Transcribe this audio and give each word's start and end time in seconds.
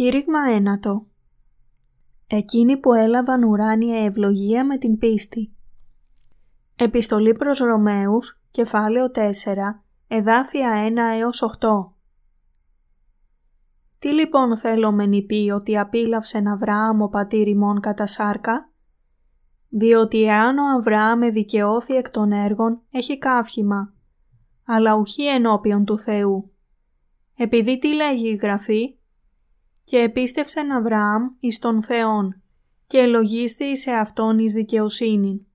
Κήρυγμα 0.00 0.38
ένατο. 0.50 1.06
Εκείνοι 2.26 2.76
που 2.76 2.92
έλαβαν 2.92 3.42
ουράνια 3.42 4.04
ευλογία 4.04 4.66
με 4.66 4.78
την 4.78 4.98
πίστη. 4.98 5.52
Επιστολή 6.76 7.34
προς 7.34 7.58
Ρωμαίους, 7.58 8.42
κεφάλαιο 8.50 9.10
4, 9.10 9.20
εδάφια 10.08 10.88
1 10.88 11.18
έως 11.18 11.42
8 11.60 11.68
Τι 13.98 14.12
λοιπόν 14.12 14.56
θέλω 14.56 14.92
με 14.92 15.06
νηπεί 15.06 15.50
ότι 15.50 15.78
απίλαυσεν 15.78 16.46
Αβραάμ 16.46 17.02
ο 17.02 17.08
πατήρ 17.08 17.48
ημών 17.48 17.80
κατά 17.80 18.06
σάρκα; 18.06 18.70
Διότι 19.68 20.22
εάν 20.22 20.58
ο 20.58 20.68
Αβραάμ 20.76 21.20
δικαιώθη 21.20 21.94
εκ 21.94 22.10
των 22.10 22.32
έργων 22.32 22.82
έχει 22.90 23.18
καύχημα, 23.18 23.94
αλλά 24.64 24.94
ουχή 24.94 25.26
ενώπιον 25.26 25.84
του 25.84 25.98
Θεού. 25.98 26.52
Επειδή 27.36 27.78
τι 27.78 27.94
λέγει 27.94 28.28
η 28.28 28.34
Γραφή, 28.34 28.94
και 29.90 29.98
επίστευσεν 29.98 30.72
Αβραάμ 30.72 31.22
εις 31.40 31.58
τον 31.58 31.82
Θεόν 31.82 32.42
και 32.86 32.98
ελογίστη 32.98 33.64
εις 33.64 33.86
αυτόν 33.86 34.38
εις 34.38 34.52
δικαιοσύνη. 34.52 35.46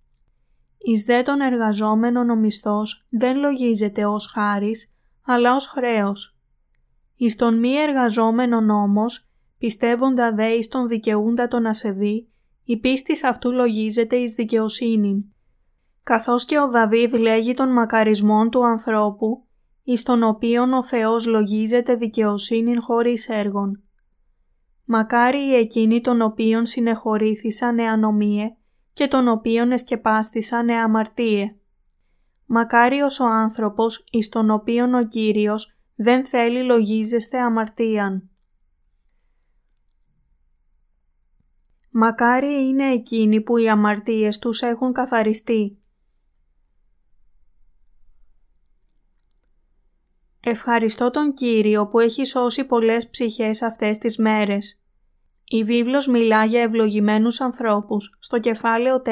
Εις 0.77 1.03
δε 1.03 1.21
τον 1.21 1.41
εργαζόμενον 1.41 2.29
ο 2.29 2.35
μισθός 2.35 3.05
δεν 3.09 3.37
λογίζεται 3.37 4.05
ως 4.05 4.27
χάρις, 4.33 4.93
αλλά 5.25 5.55
ως 5.55 5.67
χρέος. 5.67 6.37
Εις 7.15 7.35
τον 7.35 7.59
μη 7.59 7.71
εργαζόμενον 7.73 8.69
όμως, 8.69 9.29
πιστεύοντα 9.57 10.33
δε 10.33 10.47
εις 10.47 10.67
τον 10.67 10.87
δικαιούντα 10.87 11.47
τον 11.47 11.65
ασεβή, 11.65 12.27
η 12.63 12.77
πίστη 12.77 13.25
αυτού 13.27 13.51
λογίζεται 13.51 14.15
εις 14.15 14.33
δικαιοσύνη. 14.33 15.33
Καθώς 16.03 16.45
και 16.45 16.59
ο 16.59 16.69
Δαβίδ 16.69 17.13
λέγει 17.13 17.53
των 17.53 17.69
μακαρισμών 17.69 18.49
του 18.49 18.65
ανθρώπου, 18.65 19.45
εις 19.83 20.03
τον 20.03 20.23
οποίον 20.23 20.73
ο 20.73 20.83
Θεός 20.83 21.25
λογίζεται 21.25 21.95
δικαιοσύνη 21.95 22.75
χωρίς 22.75 23.29
έργων. 23.29 23.79
Μακάρι 24.85 25.47
οι 25.47 25.55
εκείνοι 25.55 26.01
των 26.01 26.21
οποίων 26.21 26.65
συνεχωρήθησαν 26.65 27.79
εανομίε 27.79 28.55
και 28.93 29.07
των 29.07 29.27
οποίων 29.27 29.71
εσκεπάστησαν 29.71 30.69
εαμαρτίε. 30.69 31.55
Μακάριος 32.45 33.19
ο 33.19 33.25
άνθρωπος 33.25 34.05
εις 34.11 34.29
τον 34.29 34.49
οποίον 34.49 34.93
ο 34.93 35.07
Κύριος 35.07 35.77
δεν 35.95 36.25
θέλει 36.25 36.63
λογίζεστε 36.63 37.39
αμαρτίαν. 37.39 38.29
Μακάρι 41.89 42.67
είναι 42.67 42.91
εκείνοι 42.91 43.41
που 43.41 43.57
οι 43.57 43.69
αμαρτίες 43.69 44.39
τους 44.39 44.61
έχουν 44.61 44.93
καθαριστεί. 44.93 45.79
Ευχαριστώ 50.47 51.11
τον 51.11 51.33
Κύριο 51.33 51.87
που 51.87 51.99
έχει 51.99 52.25
σώσει 52.25 52.65
πολλές 52.65 53.09
ψυχές 53.09 53.61
αυτές 53.61 53.97
τις 53.97 54.17
μέρες. 54.17 54.79
Η 55.43 55.63
βίβλος 55.63 56.07
μιλά 56.07 56.45
για 56.45 56.61
ευλογημένους 56.61 57.41
ανθρώπους 57.41 58.17
στο 58.19 58.39
κεφάλαιο 58.39 59.01
4 59.01 59.11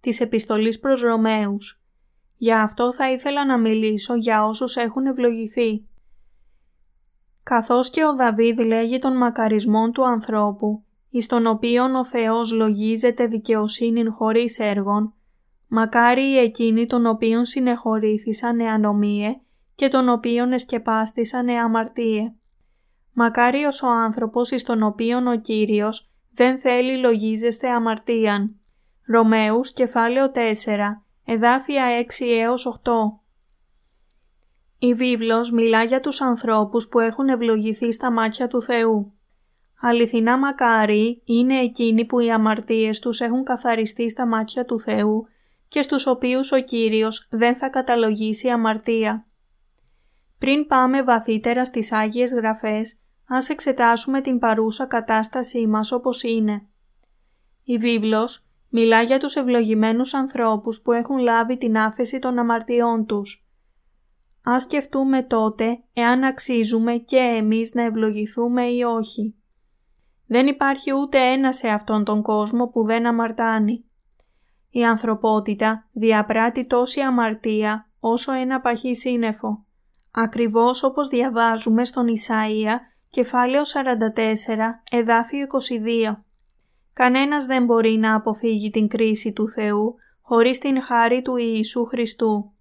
της 0.00 0.20
επιστολής 0.20 0.78
προς 0.78 1.00
Ρωμαίους. 1.02 1.82
Για 2.36 2.62
αυτό 2.62 2.92
θα 2.92 3.12
ήθελα 3.12 3.46
να 3.46 3.58
μιλήσω 3.58 4.14
για 4.14 4.44
όσους 4.44 4.76
έχουν 4.76 5.06
ευλογηθεί. 5.06 5.86
Καθώς 7.42 7.90
και 7.90 8.04
ο 8.04 8.14
Δαβίδ 8.14 8.58
λέγει 8.58 8.98
των 8.98 9.16
μακαρισμών 9.16 9.92
του 9.92 10.06
ανθρώπου, 10.06 10.84
εις 11.10 11.26
τον 11.26 11.46
οποίον 11.46 11.94
ο 11.94 12.04
Θεός 12.04 12.52
λογίζεται 12.52 13.26
δικαιοσύνη 13.26 14.04
χωρίς 14.04 14.58
έργων, 14.58 15.14
μακάρι 15.66 16.22
οι 16.22 16.38
εκείνοι 16.38 16.86
των 16.86 17.06
οποίων 17.06 17.44
συνεχωρήθησαν 17.44 18.60
εανομίε 18.60 19.40
και 19.76 19.88
των 19.88 20.08
οποίων 20.08 20.52
εσκεπάστησαν 20.52 21.48
εαμαρτίε. 21.48 22.32
Μακάριος 23.12 23.82
ο 23.82 23.88
άνθρωπος 23.88 24.50
εις 24.50 24.62
τον 24.62 24.82
οποίον 24.82 25.26
ο 25.26 25.36
Κύριος 25.36 26.10
δεν 26.32 26.58
θέλει 26.58 26.98
λογίζεστε 26.98 27.70
αμαρτίαν. 27.70 28.56
Ρωμαίους 29.06 29.72
κεφάλαιο 29.72 30.30
4, 30.34 30.38
εδάφια 31.24 31.84
6 31.86 32.26
έως 32.40 32.66
8. 32.66 32.92
Η 34.78 34.94
βίβλος 34.94 35.50
μιλά 35.50 35.82
για 35.82 36.00
τους 36.00 36.20
ανθρώπους 36.20 36.88
που 36.88 36.98
έχουν 36.98 37.28
ευλογηθεί 37.28 37.92
στα 37.92 38.10
μάτια 38.10 38.48
του 38.48 38.62
Θεού. 38.62 39.12
Αληθινά 39.80 40.38
μακάρι 40.38 41.22
είναι 41.24 41.58
εκείνοι 41.58 42.04
που 42.04 42.20
οι 42.20 42.30
αμαρτίες 42.30 42.98
τους 42.98 43.20
έχουν 43.20 43.44
καθαριστεί 43.44 44.10
στα 44.10 44.26
μάτια 44.26 44.64
του 44.64 44.80
Θεού 44.80 45.26
και 45.68 45.82
στους 45.82 46.06
οποίους 46.06 46.52
ο 46.52 46.60
Κύριος 46.60 47.26
δεν 47.30 47.56
θα 47.56 47.68
καταλογίσει 47.68 48.48
αμαρτία. 48.48 49.26
Πριν 50.38 50.66
πάμε 50.66 51.02
βαθύτερα 51.02 51.64
στις 51.64 51.92
Άγιες 51.92 52.32
Γραφές, 52.32 53.00
ας 53.28 53.48
εξετάσουμε 53.48 54.20
την 54.20 54.38
παρούσα 54.38 54.86
κατάστασή 54.86 55.66
μας 55.66 55.92
όπως 55.92 56.22
είναι. 56.22 56.66
Η 57.64 57.78
βίβλος 57.78 58.46
μιλά 58.68 59.02
για 59.02 59.18
τους 59.18 59.34
ευλογημένους 59.34 60.14
ανθρώπους 60.14 60.82
που 60.82 60.92
έχουν 60.92 61.18
λάβει 61.18 61.58
την 61.58 61.78
άφεση 61.78 62.18
των 62.18 62.38
αμαρτιών 62.38 63.06
τους. 63.06 63.46
Ας 64.42 64.62
σκεφτούμε 64.62 65.22
τότε 65.22 65.82
εάν 65.92 66.24
αξίζουμε 66.24 66.96
και 66.96 67.16
εμείς 67.16 67.74
να 67.74 67.82
ευλογηθούμε 67.82 68.66
ή 68.66 68.82
όχι. 68.82 69.34
Δεν 70.26 70.46
υπάρχει 70.46 70.92
ούτε 70.92 71.18
ένα 71.18 71.52
σε 71.52 71.68
αυτόν 71.68 72.04
τον 72.04 72.22
κόσμο 72.22 72.68
που 72.68 72.84
δεν 72.84 73.06
αμαρτάνει. 73.06 73.84
Η 74.70 74.84
ανθρωπότητα 74.84 75.88
διαπράττει 75.92 76.66
τόση 76.66 77.00
αμαρτία 77.00 77.90
όσο 78.00 78.32
ένα 78.32 78.60
παχύ 78.60 78.94
σύννεφο. 78.94 79.65
Ακριβώς 80.18 80.82
όπως 80.82 81.08
διαβάζουμε 81.08 81.84
στον 81.84 82.06
Ισαΐα, 82.06 82.74
κεφάλαιο 83.10 83.62
44, 83.62 84.82
εδάφιο 84.90 85.46
22. 86.08 86.16
Κανένας 86.92 87.46
δεν 87.46 87.64
μπορεί 87.64 87.96
να 87.96 88.14
αποφύγει 88.14 88.70
την 88.70 88.88
κρίση 88.88 89.32
του 89.32 89.48
Θεού 89.48 89.94
χωρίς 90.20 90.58
την 90.58 90.82
χάρη 90.82 91.22
του 91.22 91.36
Ιησού 91.36 91.84
Χριστού. 91.84 92.52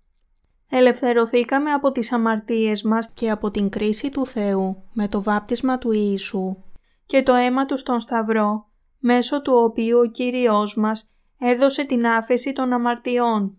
Ελευθερωθήκαμε 0.70 1.72
από 1.72 1.92
τις 1.92 2.12
αμαρτίες 2.12 2.84
μας 2.84 3.10
και 3.14 3.30
από 3.30 3.52
την 3.52 3.70
κρίση 3.70 4.10
του 4.10 4.26
Θεού 4.26 4.84
με 4.94 5.08
το 5.08 5.22
βάπτισμα 5.22 5.78
του 5.78 5.92
Ιησού 5.92 6.58
και 7.06 7.24
το 7.24 7.34
αίμα 7.34 7.66
του 7.66 7.78
στον 7.78 8.00
Σταυρό, 8.00 8.70
μέσω 9.00 9.42
του 9.42 9.54
οποίου 9.54 9.98
ο 10.00 10.06
Κύριος 10.06 10.76
μας 10.76 11.10
έδωσε 11.40 11.84
την 11.84 12.08
άφεση 12.08 12.54
των 12.54 12.74
αμαρτιών. 12.74 13.58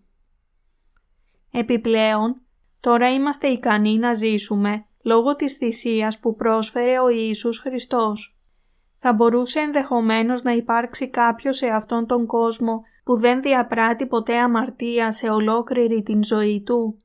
Επιπλέον, 1.51 2.41
τώρα 2.79 3.13
είμαστε 3.13 3.47
ικανοί 3.47 3.97
να 3.97 4.13
ζήσουμε 4.13 4.85
λόγω 5.01 5.35
της 5.35 5.53
θυσίας 5.53 6.19
που 6.19 6.35
πρόσφερε 6.35 6.99
ο 6.99 7.09
Ιησούς 7.09 7.59
Χριστός. 7.59 8.37
Θα 8.99 9.13
μπορούσε 9.13 9.59
ενδεχομένως 9.59 10.43
να 10.43 10.51
υπάρξει 10.51 11.09
κάποιος 11.09 11.57
σε 11.57 11.67
αυτόν 11.67 12.05
τον 12.05 12.25
κόσμο 12.25 12.83
που 13.03 13.15
δεν 13.17 13.41
διαπράττει 13.41 14.05
ποτέ 14.05 14.37
αμαρτία 14.37 15.11
σε 15.11 15.29
ολόκληρη 15.29 16.03
την 16.03 16.23
ζωή 16.23 16.61
του. 16.65 17.01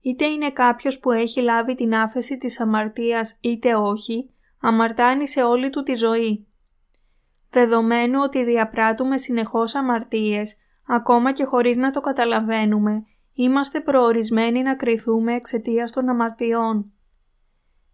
Είτε 0.00 0.26
είναι 0.26 0.50
κάποιος 0.50 0.98
που 0.98 1.10
έχει 1.10 1.40
λάβει 1.40 1.74
την 1.74 1.94
άφεση 1.94 2.38
της 2.38 2.60
αμαρτίας 2.60 3.38
είτε 3.40 3.74
όχι, 3.74 4.30
αμαρτάνει 4.60 5.28
σε 5.28 5.42
όλη 5.42 5.70
του 5.70 5.82
τη 5.82 5.94
ζωή. 5.94 6.46
Δεδομένου 7.50 8.20
ότι 8.22 8.44
διαπράττουμε 8.44 9.18
συνεχώς 9.18 9.74
αμαρτίες, 9.74 10.56
ακόμα 10.86 11.32
και 11.32 11.44
χωρίς 11.44 11.76
να 11.76 11.90
το 11.90 12.00
καταλαβαίνουμε, 12.00 13.04
είμαστε 13.34 13.80
προορισμένοι 13.80 14.62
να 14.62 14.76
κριθούμε 14.76 15.34
εξαιτίας 15.34 15.92
των 15.92 16.08
αμαρτιών. 16.08 16.92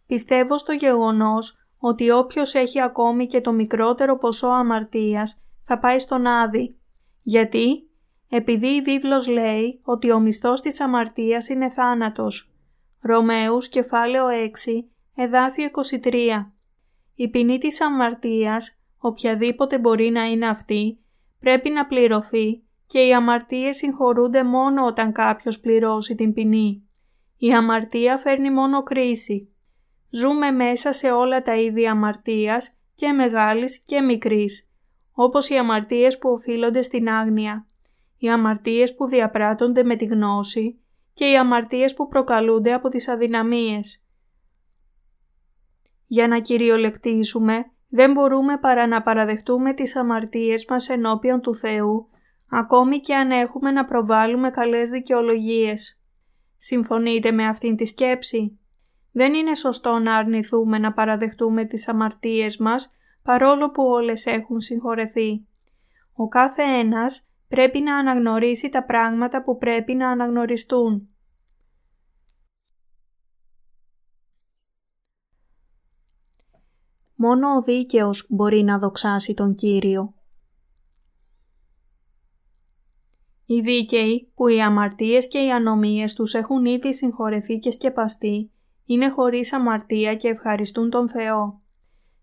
Πιστεύω 0.07 0.59
στο 0.59 0.73
γεγονός 0.73 1.57
ότι 1.79 2.11
όποιος 2.11 2.55
έχει 2.55 2.81
ακόμη 2.81 3.27
και 3.27 3.41
το 3.41 3.53
μικρότερο 3.53 4.17
ποσό 4.17 4.47
αμαρτίας 4.47 5.43
θα 5.61 5.79
πάει 5.79 5.99
στον 5.99 6.27
Άδη. 6.27 6.79
Γιατί; 7.23 7.91
Επειδή 8.33 8.67
η 8.67 8.83
βίβλος 8.83 9.27
λέει 9.29 9.81
ότι 9.83 10.13
ο 10.13 10.21
μισθός 10.21 10.61
της 10.61 10.81
αμαρτίας 10.81 11.49
είναι 11.49 11.69
θάνατος. 11.69 12.53
Ρωμαίους 13.01 13.69
κεφάλαιο 13.69 14.27
6, 14.29 14.91
εδάφιο 15.15 15.65
23. 15.65 16.53
Η 17.15 17.29
ποινή 17.29 17.59
της 17.59 17.81
αμαρτίας, 17.81 18.79
οποιαδήποτε 18.99 19.79
μπορεί 19.79 20.11
να 20.11 20.25
είναι 20.25 20.49
αυτή, 20.49 20.99
πρέπει 21.41 21.71
να 21.71 21.87
πληρωθεί 21.87 22.63
και 22.91 23.07
οι 23.07 23.15
αμαρτίες 23.15 23.77
συγχωρούνται 23.77 24.45
μόνο 24.45 24.87
όταν 24.87 25.13
κάποιος 25.13 25.61
πληρώσει 25.61 26.15
την 26.15 26.33
ποινή. 26.33 26.89
Η 27.37 27.53
αμαρτία 27.53 28.17
φέρνει 28.17 28.51
μόνο 28.51 28.83
κρίση. 28.83 29.53
Ζούμε 30.11 30.51
μέσα 30.51 30.93
σε 30.93 31.11
όλα 31.11 31.43
τα 31.43 31.57
είδη 31.57 31.87
αμαρτίας 31.87 32.79
και 32.95 33.13
μεγάλης 33.13 33.83
και 33.85 34.01
μικρής, 34.01 34.69
όπως 35.13 35.49
οι 35.49 35.57
αμαρτίες 35.57 36.19
που 36.19 36.31
οφείλονται 36.31 36.83
στην 36.83 37.09
άγνοια, 37.09 37.67
οι 38.19 38.31
αμαρτίες 38.31 38.95
που 38.95 39.07
διαπράττονται 39.07 39.83
με 39.83 39.97
τη 39.97 40.05
γνώση 40.05 40.81
και 41.13 41.31
οι 41.31 41.37
αμαρτίες 41.37 41.95
που 41.95 42.09
προκαλούνται 42.09 42.73
από 42.73 42.89
τις 42.89 43.09
αδυναμίες. 43.09 44.05
Για 46.07 46.29
να 46.29 46.41
κυριολεκτήσουμε, 46.41 47.71
δεν 47.89 48.13
μπορούμε 48.13 48.59
παρά 48.59 48.87
να 48.87 49.03
παραδεχτούμε 49.03 49.75
τις 49.75 49.97
αμαρτίες 49.97 50.65
μας 50.69 50.89
ενώπιον 50.89 51.41
του 51.41 51.55
Θεού, 51.55 52.10
ακόμη 52.51 53.01
και 53.01 53.15
αν 53.15 53.31
έχουμε 53.31 53.71
να 53.71 53.85
προβάλλουμε 53.85 54.51
καλές 54.51 54.89
δικαιολογίες. 54.89 56.01
Συμφωνείτε 56.57 57.33
με 57.33 57.47
αυτήν 57.47 57.77
τη 57.77 57.87
σκέψη; 57.87 58.59
Δεν 59.13 59.35
είναι 59.35 59.55
σωστό 59.55 59.99
να 59.99 60.17
αρνηθούμε 60.17 60.79
να 60.79 60.93
παραδεχτούμε 60.93 61.65
τις 61.65 61.89
αμαρτίες 61.89 62.57
μας, 62.57 62.91
παρόλο 63.23 63.71
που 63.71 63.83
όλες 63.83 64.27
έχουν 64.27 64.61
συγχωρεθεί. 64.61 65.47
Ο 66.13 66.29
κάθε 66.29 66.63
ένας 66.63 67.29
πρέπει 67.49 67.81
να 67.81 67.97
αναγνωρίσει 67.97 68.69
τα 68.69 68.85
πράγματα 68.85 69.43
που 69.43 69.59
πρέπει 69.59 69.95
να 69.95 70.11
αναγνωριστούν. 70.11 71.09
Μόνο 77.15 77.49
ο 77.49 77.63
δίκαιος 77.63 78.27
μπορεί 78.29 78.63
να 78.63 78.79
δοξάσει 78.79 79.35
τον 79.35 79.55
Κύριο. 79.55 80.20
Οι 83.51 83.61
δίκαιοι 83.61 84.33
που 84.35 84.49
οι 84.49 84.61
αμαρτίες 84.61 85.29
και 85.29 85.39
οι 85.39 85.51
ανομίες 85.51 86.15
τους 86.15 86.35
έχουν 86.35 86.65
ήδη 86.65 86.95
συγχωρεθεί 86.95 87.59
και 87.59 87.71
σκεπαστεί, 87.71 88.51
είναι 88.85 89.09
χωρίς 89.09 89.53
αμαρτία 89.53 90.15
και 90.15 90.29
ευχαριστούν 90.29 90.91
τον 90.91 91.09
Θεό. 91.09 91.61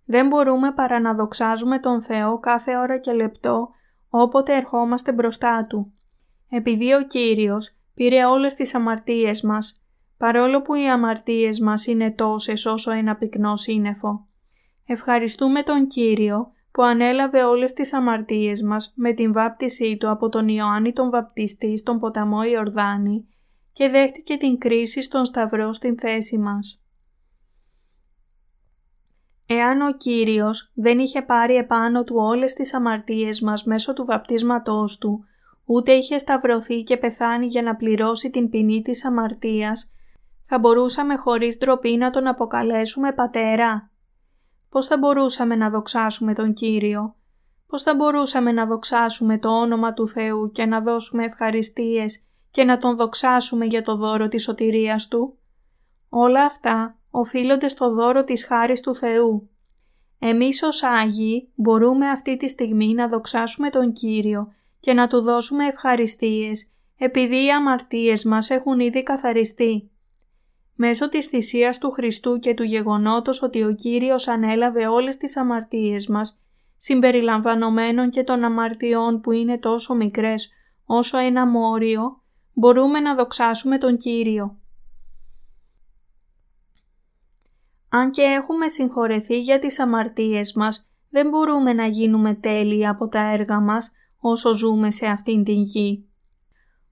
Δεν 0.06 0.27
μπορούμε 0.27 0.71
παρά 0.71 1.00
να 1.00 1.13
δοξάζουμε 1.13 1.79
τον 1.79 2.01
Θεό 2.01 2.39
κάθε 2.39 2.77
ώρα 2.77 2.97
και 2.97 3.12
λεπτό 3.12 3.69
όποτε 4.09 4.56
ερχόμαστε 4.56 5.13
μπροστά 5.13 5.65
Του. 5.65 5.94
Επειδή 6.50 6.94
ο 6.94 7.03
Κύριος 7.07 7.77
πήρε 7.94 8.25
όλες 8.25 8.53
τις 8.53 8.75
αμαρτίες 8.75 9.41
μας, 9.41 9.81
παρόλο 10.18 10.62
που 10.62 10.74
οι 10.74 10.89
αμαρτίες 10.89 11.59
μας 11.59 11.85
είναι 11.85 12.12
τόσες 12.12 12.65
όσο 12.65 12.91
ένα 12.91 13.15
πυκνό 13.15 13.56
σύννεφο. 13.56 14.27
Ευχαριστούμε 14.85 15.63
τον 15.63 15.88
Κύριο 15.88 16.51
που 16.77 16.83
ανέλαβε 16.83 17.44
όλες 17.44 17.74
τις 17.74 17.94
αμαρτίες 17.94 18.62
μας 18.62 18.94
με 18.95 19.13
την 19.13 19.33
βάπτισή 19.33 19.97
Του 19.97 20.09
από 20.09 20.29
τον 20.29 20.47
Ιωάννη 20.47 20.94
τον 20.94 21.09
Βαπτιστή 21.09 21.77
στον 21.77 22.00
ποταμό 22.00 22.44
Ιορδάνη 22.44 23.27
και 23.74 23.89
δέχτηκε 23.89 24.38
την 24.38 24.57
κρίση 24.57 25.01
στον 25.01 25.25
Σταυρό 25.25 25.74
στην 25.74 26.00
θέση 26.00 26.38
μας. 26.38 26.81
Εάν 29.45 29.81
ο 29.81 29.94
Κύριος 29.97 30.71
δεν 30.74 31.00
είχε 31.00 31.21
πάρει 31.21 31.56
επάνω 31.56 32.03
Του 32.03 32.15
όλες 32.18 32.53
τις 32.53 32.74
αμαρτίες 32.74 33.41
μας 33.41 33.63
μέσω 33.63 33.94
του 33.94 34.06
βαπτίσματός 34.06 34.97
Του, 34.97 35.24
ούτε 35.65 35.91
είχε 35.91 36.18
σταυρωθεί 36.18 36.83
και 36.83 36.97
πεθάνει 36.97 37.45
για 37.45 37.62
να 37.62 37.75
πληρώσει 37.75 38.29
την 38.29 38.50
ποινή 38.50 38.81
της 38.81 39.06
αμαρτίας, 39.06 39.94
θα 40.45 40.59
μπορούσαμε 40.59 41.15
χωρίς 41.15 41.57
ντροπή 41.57 41.97
να 41.97 42.09
Τον 42.09 42.27
αποκαλέσουμε 42.27 43.13
Πατέρα. 43.13 43.91
Πώς 44.77 44.88
θα 44.88 44.97
μπορούσαμε 44.97 45.56
να 45.56 45.69
δοξάσουμε 45.69 46.33
τον 46.33 46.53
Κύριο, 46.53 47.15
πώς 47.68 47.81
θα 47.81 47.95
μπορούσαμε 47.95 48.51
να 48.51 48.65
δοξάσουμε 48.65 49.38
το 49.38 49.50
όνομα 49.50 49.94
του 49.94 50.07
Θεού 50.07 50.51
και 50.51 50.65
να 50.65 50.81
δώσουμε 50.81 51.24
ευχαριστίες 51.24 52.24
και 52.51 52.63
να 52.63 52.77
Τον 52.77 52.95
δοξάσουμε 52.95 53.65
για 53.65 53.81
το 53.81 53.95
δώρο 53.95 54.27
της 54.27 54.44
σωτηρίας 54.44 55.07
Του; 55.07 55.38
Όλα 56.09 56.44
αυτά 56.44 56.97
οφείλονται 57.09 57.68
στο 57.68 57.94
δώρο 57.94 58.24
της 58.24 58.45
χάρης 58.45 58.81
του 58.81 58.95
Θεού. 58.95 59.50
Εμείς 60.19 60.63
ως 60.63 60.83
Άγιοι 60.83 61.51
μπορούμε 61.56 62.09
αυτή 62.09 62.38
τη 62.38 62.47
στιγμή 62.47 62.94
να 62.94 63.07
δοξάσουμε 63.07 63.69
τον 63.69 63.94
Κύριο 63.94 64.53
και 64.79 64.94
να 64.94 65.07
Του 65.07 65.21
δώσουμε 65.21 65.65
ευχαριστίες 65.65 66.71
επειδή 66.97 67.45
οι 67.45 67.51
αμαρτίες 67.51 68.24
μας 68.24 68.50
έχουν 68.50 68.79
ήδη 68.79 69.03
καθαριστεί. 69.03 69.91
Μέσω 70.79 71.09
της 71.09 71.25
θυσίας 71.25 71.77
του 71.77 71.91
Χριστού 71.91 72.39
και 72.39 72.53
του 72.53 72.63
γεγονότος 72.63 73.41
ότι 73.41 73.63
ο 73.63 73.75
Κύριος 73.75 74.27
ανέλαβε 74.27 74.88
όλες 74.88 75.18
τις 75.18 75.38
αμαρτίες 75.38 76.07
μας, 76.07 76.39
συμπεριλαμβανομένων 76.75 78.09
και 78.09 78.24
των 78.24 78.44
αμαρτιών 78.44 79.21
που 79.21 79.31
είναι 79.31 79.57
τόσο 79.57 79.95
μικρές 79.95 80.51
όσο 80.85 81.18
ένα 81.18 81.47
μόριο, 81.47 82.21
μπορούμε 82.53 83.00
να 83.00 83.15
δοξάσουμε 83.15 83.77
τον 83.77 83.97
Κύριο. 83.97 84.59
Αν 87.89 88.12
και 88.12 88.21
έχουμε 88.21 88.68
συγχωρεθεί 88.68 89.39
για 89.39 89.59
τις 89.59 89.79
αμαρτίες 89.79 90.53
μας, 90.53 90.89
δεν 91.09 91.29
μπορούμε 91.29 91.74
να 91.74 91.85
γίνουμε 91.85 92.33
τέλειοι 92.33 92.88
από 92.88 93.07
τα 93.07 93.31
έργα 93.31 93.59
μας 93.59 93.91
όσο 94.19 94.53
ζούμε 94.53 94.91
σε 94.91 95.06
αυτήν 95.06 95.44
την 95.44 95.62
γη. 95.62 96.07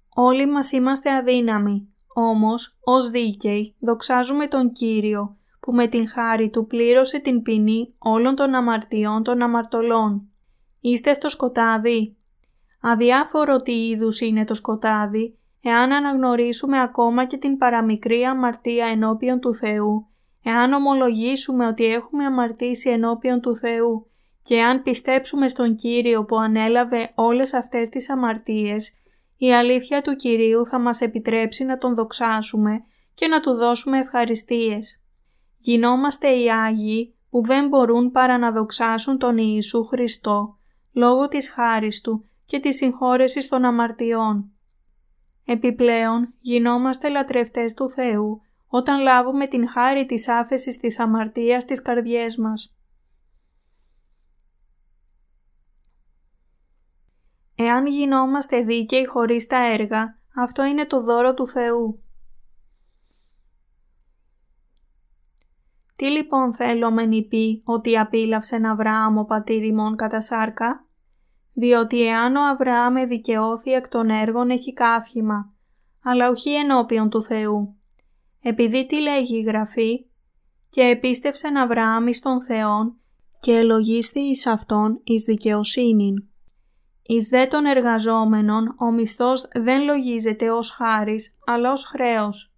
Όλοι 0.09 0.45
μας 0.47 0.71
είμαστε 0.71 1.15
αδύναμοι, 1.15 1.94
όμως 2.17 2.77
ως 2.83 3.09
δίκαιοι 3.09 3.75
δοξάζουμε 3.79 4.47
τον 4.47 4.71
Κύριο 4.71 5.38
που 5.59 5.73
με 5.73 5.88
την 5.88 6.09
χάρη 6.09 6.50
Του 6.50 6.67
πλήρωσε 6.67 7.19
την 7.19 7.41
ποινή 7.41 7.94
όλων 7.97 8.35
των 8.35 8.56
αμαρτιών 8.56 9.23
των 9.23 9.41
αμαρτωλών. 9.41 10.29
Είστε 10.79 11.13
στο 11.13 11.29
σκοτάδι. 11.29 12.15
Αδιάφορο 12.81 13.62
τι 13.62 13.88
είδους 13.88 14.19
είναι 14.19 14.44
το 14.44 14.53
σκοτάδι, 14.53 15.38
εάν 15.62 15.91
αναγνωρίσουμε 15.91 16.81
ακόμα 16.81 17.25
και 17.25 17.38
την 17.38 17.57
παραμικρή 17.57 18.23
αμαρτία 18.23 18.85
ενώπιον 18.85 19.39
του 19.39 19.53
Θεού, 19.53 20.07
εάν 20.44 20.73
ομολογήσουμε 20.73 21.68
ότι 21.68 21.85
έχουμε 21.85 22.25
αμαρτήσει 22.25 22.89
ενώπιον 22.89 23.41
του 23.41 23.56
Θεού 23.56 24.07
και 24.41 24.61
αν 24.61 24.83
πιστέψουμε 24.83 25.47
στον 25.47 25.75
Κύριο 25.75 26.25
που 26.25 26.35
ανέλαβε 26.35 27.11
όλες 27.15 27.53
αυτές 27.53 27.89
τις 27.89 28.09
αμαρτίες, 28.09 28.94
η 29.37 29.53
αλήθεια 29.53 30.01
του 30.01 30.15
Κυρίου 30.15 30.65
θα 30.65 30.79
μας 30.79 31.01
επιτρέψει 31.01 31.63
να 31.63 31.77
Τον 31.77 31.95
δοξάσουμε 31.95 32.83
και 33.13 33.27
να 33.27 33.39
Του 33.39 33.53
δώσουμε 33.53 33.99
ευχαριστίες. 33.99 35.01
Γινόμαστε 35.57 36.27
οι 36.39 36.51
Άγιοι 36.51 37.15
που 37.29 37.43
δεν 37.43 37.67
μπορούν 37.67 38.11
παρά 38.11 38.37
να 38.37 38.51
δοξάσουν 38.51 39.17
τον 39.17 39.37
Ιησού 39.37 39.85
Χριστό 39.85 40.57
λόγω 40.93 41.27
της 41.27 41.49
χάρης 41.49 42.01
Του 42.01 42.29
και 42.45 42.59
της 42.59 42.75
συγχώρεσης 42.75 43.47
των 43.47 43.65
αμαρτιών. 43.65 44.49
Επιπλέον, 45.45 46.33
γινόμαστε 46.39 47.09
λατρευτές 47.09 47.73
του 47.73 47.89
Θεού 47.89 48.41
όταν 48.67 49.01
λάβουμε 49.01 49.47
την 49.47 49.67
χάρη 49.67 50.05
της 50.05 50.27
άφεσης 50.27 50.77
της 50.77 50.99
αμαρτίας 50.99 51.63
στις 51.63 51.81
καρδιές 51.81 52.37
μας. 52.37 52.75
Εάν 57.56 57.88
γινόμαστε 57.88 58.62
δίκαιοι 58.62 59.06
χωρίς 59.06 59.48
τα 59.48 59.72
έργα, 59.72 60.19
αυτό 60.36 60.63
είναι 60.63 60.86
το 60.86 61.02
δώρο 61.02 61.34
του 61.34 61.48
Θεού. 61.48 62.00
Τι 65.96 66.06
λοιπόν 66.06 66.54
θέλω 66.54 66.92
μεν 66.92 67.28
πει 67.28 67.62
ότι 67.66 67.98
απίλαυσε 67.98 68.62
Αβραάμ 68.63 69.18
ο 69.18 69.26
πατήρ 69.26 69.64
ημών 69.64 69.95
κατά 69.95 70.21
σάρκα, 70.21 70.85
διότι 71.54 72.07
εάν 72.07 72.35
ο 72.35 72.47
Αβραάμ 72.47 72.94
δικαιώθη 73.07 73.71
εκ 73.71 73.88
των 73.88 74.09
έργων 74.09 74.50
έχει 74.50 74.74
κάφημα, 74.74 75.54
αλλά 76.04 76.30
όχι 76.30 76.54
ενώπιον 76.54 77.09
του 77.09 77.21
Θεού. 77.24 77.76
Επειδή 78.42 78.85
τι 78.85 79.02
λέγει 79.02 79.38
η 79.38 79.42
Γραφή, 79.42 80.06
και 80.69 80.81
επίστευσεν 80.81 81.57
Αβραάμ 81.57 82.07
εις 82.07 82.19
τον 82.19 82.44
Θεόν 82.44 82.95
και 83.40 83.52
ελογίστη 83.52 84.19
εις 84.19 84.47
Αυτόν 84.47 85.02
εις 85.04 85.24
δικαιοσύνην. 85.24 86.30
Εις 87.07 87.30
δε 87.30 87.47
των 87.47 87.66
εργαζόμενων 87.66 88.76
ο 88.78 88.92
μισθός 88.92 89.47
δεν 89.54 89.83
λογίζεται 89.83 90.52
ως 90.52 90.69
χάρις, 90.69 91.38
αλλά 91.45 91.71
ως 91.71 91.83
χρέος. 91.83 92.54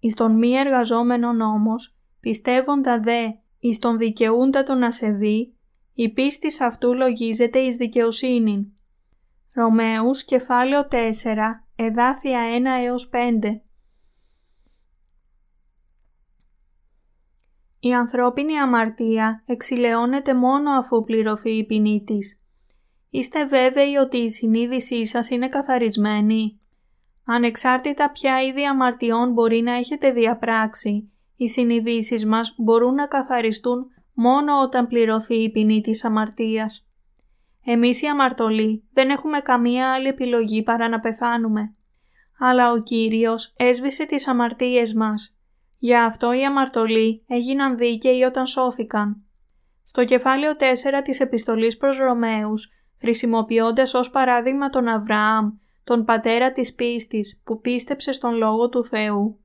Εις 0.00 0.14
τον 0.14 0.38
μη 0.38 0.52
εργαζόμενον 0.52 1.40
όμως, 1.40 1.96
πιστεύοντα 2.20 3.00
δε 3.00 3.30
εις 3.58 3.78
τον 3.78 3.98
δικαιούντα 3.98 4.62
τον 4.62 4.82
ασεβή, 4.82 5.54
η 5.94 6.12
πίστη 6.12 6.64
αυτού 6.64 6.94
λογίζεται 6.94 7.58
εις 7.58 7.76
δικαιοσύνην. 7.76 8.66
Ρωμαίους 9.54 10.24
κεφάλαιο 10.24 10.88
4, 10.88 11.64
εδάφια 11.76 12.40
1 12.40 12.82
έως 12.84 13.08
5 13.08 13.60
Η 17.80 17.94
ανθρώπινη 17.94 18.58
αμαρτία 18.58 19.42
εξηλαιώνεται 19.46 20.34
μόνο 20.34 20.70
αφού 20.70 21.04
πληρωθεί 21.04 21.50
η 21.50 21.66
ποινή 21.66 22.04
της. 22.06 22.43
Είστε 23.14 23.44
βέβαιοι 23.44 23.94
ότι 23.94 24.16
η 24.16 24.30
συνείδησή 24.30 25.06
σας 25.06 25.30
είναι 25.30 25.48
καθαρισμένη; 25.48 26.60
Ανεξάρτητα 27.24 28.10
ποια 28.10 28.42
είδη 28.42 28.64
αμαρτιών 28.64 29.32
μπορεί 29.32 29.60
να 29.60 29.72
έχετε 29.72 30.10
διαπράξει, 30.12 31.12
οι 31.36 31.48
συνειδήσεις 31.48 32.26
μας 32.26 32.54
μπορούν 32.58 32.94
να 32.94 33.06
καθαριστούν 33.06 33.86
μόνο 34.12 34.60
όταν 34.62 34.86
πληρωθεί 34.86 35.34
η 35.34 35.50
ποινή 35.50 35.80
της 35.80 36.04
αμαρτίας. 36.04 36.88
Εμείς 37.64 38.02
οι 38.02 38.06
αμαρτωλοί 38.06 38.88
δεν 38.92 39.10
έχουμε 39.10 39.40
καμία 39.40 39.92
άλλη 39.92 40.08
επιλογή 40.08 40.62
παρά 40.62 40.88
να 40.88 41.00
πεθάνουμε. 41.00 41.74
Αλλά 42.38 42.70
ο 42.70 42.78
Κύριος 42.78 43.54
έσβησε 43.56 44.04
τις 44.04 44.28
αμαρτίες 44.28 44.94
μας. 44.94 45.38
Γι' 45.78 45.96
αυτό 45.96 46.32
οι 46.32 46.44
αμαρτωλοί 46.44 47.24
έγιναν 47.28 47.76
δίκαιοι 47.76 48.22
όταν 48.22 48.46
σώθηκαν. 48.46 49.24
Στο 49.82 50.04
κεφάλαιο 50.04 50.56
4 50.56 51.02
της 51.04 51.20
επιστολής 51.20 51.76
προς 51.76 51.98
Ρωμαίους 51.98 52.68
χρησιμοποιώντας 53.04 53.94
ως 53.94 54.10
παράδειγμα 54.10 54.70
τον 54.70 54.88
Αβραάμ, 54.88 55.50
τον 55.84 56.04
πατέρα 56.04 56.52
της 56.52 56.74
πίστης 56.74 57.40
που 57.44 57.60
πίστεψε 57.60 58.12
στον 58.12 58.34
Λόγο 58.34 58.68
του 58.68 58.84
Θεού. 58.84 59.38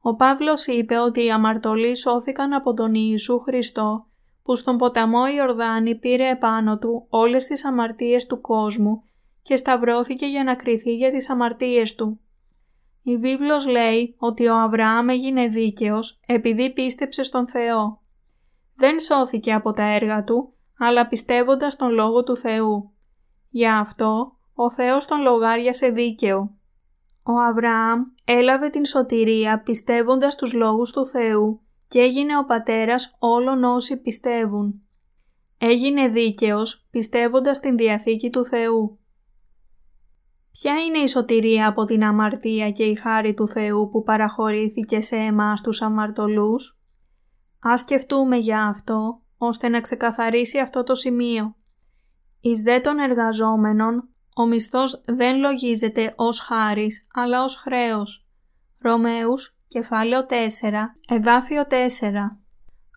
Ο 0.00 0.14
Παύλος 0.16 0.66
είπε 0.66 0.98
ότι 0.98 1.24
οι 1.24 1.30
αμαρτωλοί 1.30 1.94
σώθηκαν 1.94 2.52
από 2.52 2.74
τον 2.74 2.94
Ιησού 2.94 3.40
Χριστό 3.40 4.06
που 4.42 4.56
στον 4.56 4.76
ποταμό 4.76 5.26
Ιορδάνη 5.26 5.94
πήρε 5.94 6.28
επάνω 6.28 6.78
του 6.78 7.06
όλες 7.08 7.44
τις 7.44 7.64
αμαρτίες 7.64 8.26
του 8.26 8.40
κόσμου 8.40 9.02
και 9.42 9.56
σταυρώθηκε 9.56 10.26
για 10.26 10.44
να 10.44 10.54
κριθεί 10.54 10.96
για 10.96 11.10
τις 11.10 11.30
αμαρτίες 11.30 11.94
του. 11.94 12.20
Η 13.02 13.16
βίβλος 13.16 13.66
λέει 13.66 14.14
ότι 14.18 14.46
ο 14.46 14.56
Αβραάμ 14.56 15.08
έγινε 15.08 15.46
δίκαιος 15.48 16.20
επειδή 16.26 16.72
πίστεψε 16.72 17.22
στον 17.22 17.48
Θεό. 17.48 18.00
Δεν 18.76 19.00
σώθηκε 19.00 19.52
από 19.52 19.72
τα 19.72 19.82
έργα 19.82 20.24
του, 20.24 20.52
αλλά 20.78 21.06
πιστεύοντας 21.06 21.76
τον 21.76 21.90
Λόγο 21.90 22.24
του 22.24 22.36
Θεού. 22.36 22.93
Γι' 23.56 23.68
αυτό, 23.68 24.36
ο 24.54 24.70
Θεός 24.70 25.06
τον 25.06 25.20
λογάριασε 25.20 25.88
δίκαιο. 25.88 26.56
Ο 27.22 27.32
Αβραάμ 27.32 28.02
έλαβε 28.24 28.68
την 28.68 28.84
σωτηρία 28.84 29.62
πιστεύοντας 29.62 30.36
τους 30.36 30.52
λόγους 30.52 30.90
του 30.90 31.06
Θεού 31.06 31.60
και 31.88 32.00
έγινε 32.00 32.38
ο 32.38 32.44
πατέρας 32.44 33.16
όλων 33.18 33.64
όσοι 33.64 34.00
πιστεύουν. 34.00 34.82
Έγινε 35.58 36.08
δίκαιος 36.08 36.86
πιστεύοντας 36.90 37.60
την 37.60 37.76
Διαθήκη 37.76 38.30
του 38.30 38.44
Θεού. 38.44 38.98
Ποια 40.52 40.74
είναι 40.84 40.98
η 40.98 41.06
σωτηρία 41.06 41.68
από 41.68 41.84
την 41.84 42.04
αμαρτία 42.04 42.70
και 42.70 42.84
η 42.84 42.94
χάρη 42.94 43.34
του 43.34 43.48
Θεού 43.48 43.88
που 43.88 44.02
παραχωρήθηκε 44.02 45.00
σε 45.00 45.16
εμάς 45.16 45.60
τους 45.60 45.82
αμαρτωλούς; 45.82 46.78
Ας 47.60 47.80
σκεφτούμε 47.80 48.36
για 48.36 48.66
αυτό, 48.66 49.22
ώστε 49.36 49.68
να 49.68 49.80
ξεκαθαρίσει 49.80 50.58
αυτό 50.58 50.82
το 50.82 50.94
σημείο. 50.94 51.56
Εις 52.46 52.60
δε 52.60 52.80
των 52.80 52.98
εργαζόμενων, 52.98 54.08
ο 54.34 54.46
μισθός 54.46 55.02
δεν 55.06 55.38
λογίζεται 55.38 56.12
ως 56.16 56.40
χάρις, 56.40 57.06
αλλά 57.14 57.44
ως 57.44 57.56
χρέος. 57.56 58.26
Ρωμαίους, 58.82 59.58
κεφάλαιο 59.68 60.26
4, 60.26 60.96
εδάφιο 61.08 61.66
4. 61.66 62.40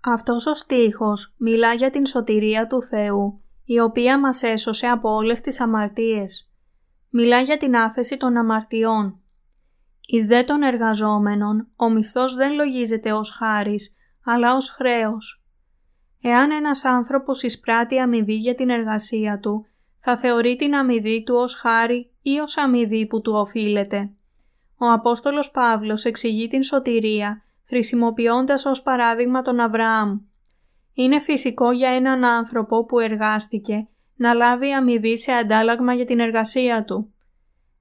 Αυτός 0.04 0.46
ο 0.46 0.54
στίχος 0.54 1.36
μιλά 1.38 1.74
για 1.74 1.90
την 1.90 2.06
σωτηρία 2.06 2.68
του 2.68 2.84
Θεού, 2.84 3.42
η 3.66 3.80
οποία 3.80 4.20
μας 4.20 4.44
έσωσε 4.44 4.88
από 4.88 5.10
όλες 5.10 5.42
τις 5.42 5.60
αμαρτίες. 5.60 6.52
Μιλά 7.10 7.42
για 7.42 7.58
την 7.58 7.76
άφεση 7.76 8.18
των 8.18 8.38
αμαρτιών. 8.38 9.20
Εις 10.08 10.26
δε 10.26 10.44
των 10.44 10.62
εργαζόμενων, 10.62 11.68
ο 11.76 11.90
μισθός 11.90 12.36
δεν 12.36 12.54
λογίζεται 12.54 13.12
ως 13.12 13.32
χάρις, 13.32 13.96
αλλά 14.26 14.56
ως 14.56 14.70
χρέος. 14.70 15.47
Εάν 16.22 16.52
ένας 16.52 16.86
άνθρωπος 16.86 17.44
εισπράττει 17.44 18.00
αμοιβή 18.00 18.36
για 18.36 18.56
την 18.56 18.70
εργασία 18.70 19.40
του, 19.40 19.66
θα 20.00 20.18
θεωρεί 20.18 20.56
την 20.56 20.76
αμοιβή 20.76 21.24
του 21.24 21.36
ως 21.36 21.56
χάρη 21.56 22.12
ή 22.22 22.40
ως 22.40 22.58
αμοιβή 22.58 23.08
που 23.08 23.22
του 23.22 23.34
οφείλεται. 23.34 24.12
Ο 24.78 24.92
Απόστολος 24.92 25.52
Παύλος 25.52 26.06
εξηγεί 26.06 26.48
την 26.48 26.64
σωτηρία 26.64 27.42
χρησιμοποιώντας 27.68 28.66
ως 28.66 28.82
παράδειγμα 28.82 29.42
τον 29.42 29.60
Αβραάμ. 29.60 30.20
Είναι 30.94 31.20
φυσικό 31.20 31.72
για 31.72 31.90
έναν 31.90 32.24
άνθρωπο 32.24 32.86
που 32.86 33.00
εργάστηκε 33.00 33.88
να 34.16 34.34
λάβει 34.34 34.72
αμοιβή 34.72 35.18
σε 35.18 35.32
αντάλλαγμα 35.32 35.94
για 35.94 36.06
την 36.06 36.20
εργασία 36.20 36.84
του. 36.84 37.14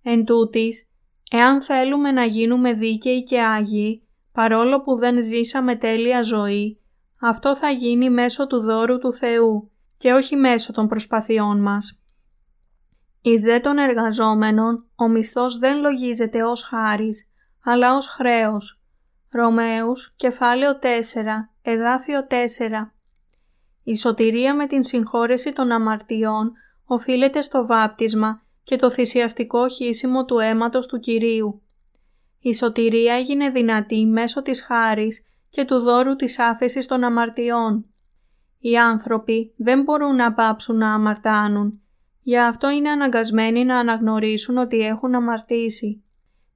Εν 0.02 0.24
τούτης, 0.24 0.88
εάν 1.30 1.62
θέλουμε 1.62 2.10
να 2.10 2.24
γίνουμε 2.24 2.72
δίκαιοι 2.72 3.22
και 3.22 3.40
άγιοι, 3.40 4.02
παρόλο 4.32 4.80
που 4.82 4.96
δεν 4.96 5.22
ζήσαμε 5.22 5.76
τέλεια 5.76 6.22
ζωή, 6.22 6.80
αυτό 7.20 7.56
θα 7.56 7.70
γίνει 7.70 8.10
μέσω 8.10 8.46
του 8.46 8.60
δώρου 8.60 8.98
του 8.98 9.12
Θεού 9.14 9.70
και 9.96 10.12
όχι 10.12 10.36
μέσω 10.36 10.72
των 10.72 10.88
προσπαθειών 10.88 11.60
μας. 11.60 12.00
Εις 13.20 13.40
δε 13.40 13.60
των 13.60 13.78
εργαζόμενων, 13.78 14.86
ο 14.94 15.08
μισθός 15.08 15.58
δεν 15.58 15.80
λογίζεται 15.80 16.42
ως 16.42 16.62
χάρις, 16.62 17.30
αλλά 17.64 17.96
ως 17.96 18.08
χρέος. 18.08 18.80
Ρωμαίους, 19.30 20.14
κεφάλαιο 20.16 20.78
4, 20.78 21.50
εδάφιο 21.62 22.26
4. 22.26 22.94
Η 23.82 23.96
σωτηρία 23.96 24.54
με 24.54 24.66
την 24.66 24.84
συγχώρεση 24.84 25.52
των 25.52 25.70
αμαρτιών 25.70 26.52
οφείλεται 26.84 27.40
στο 27.40 27.66
βάπτισμα 27.66 28.42
και 28.62 28.76
το 28.76 28.90
θυσιαστικό 28.90 29.68
χύσιμο 29.68 30.24
του 30.24 30.38
αίματος 30.38 30.86
του 30.86 30.98
Κυρίου. 30.98 31.62
Η 32.40 32.54
σωτηρία 32.54 33.14
έγινε 33.14 33.50
δυνατή 33.50 34.06
μέσω 34.06 34.42
της 34.42 34.62
χάρης 34.62 35.26
και 35.56 35.64
του 35.64 35.80
δώρου 35.80 36.16
της 36.16 36.38
άφεσης 36.38 36.86
των 36.86 37.04
αμαρτιών. 37.04 37.86
Οι 38.58 38.78
άνθρωποι 38.78 39.54
δεν 39.56 39.82
μπορούν 39.82 40.16
να 40.16 40.32
πάψουν 40.32 40.76
να 40.76 40.94
αμαρτάνουν, 40.94 41.80
γι' 42.22 42.38
αυτό 42.38 42.70
είναι 42.70 42.88
αναγκασμένοι 42.88 43.64
να 43.64 43.78
αναγνωρίσουν 43.78 44.56
ότι 44.56 44.78
έχουν 44.78 45.14
αμαρτήσει. 45.14 46.04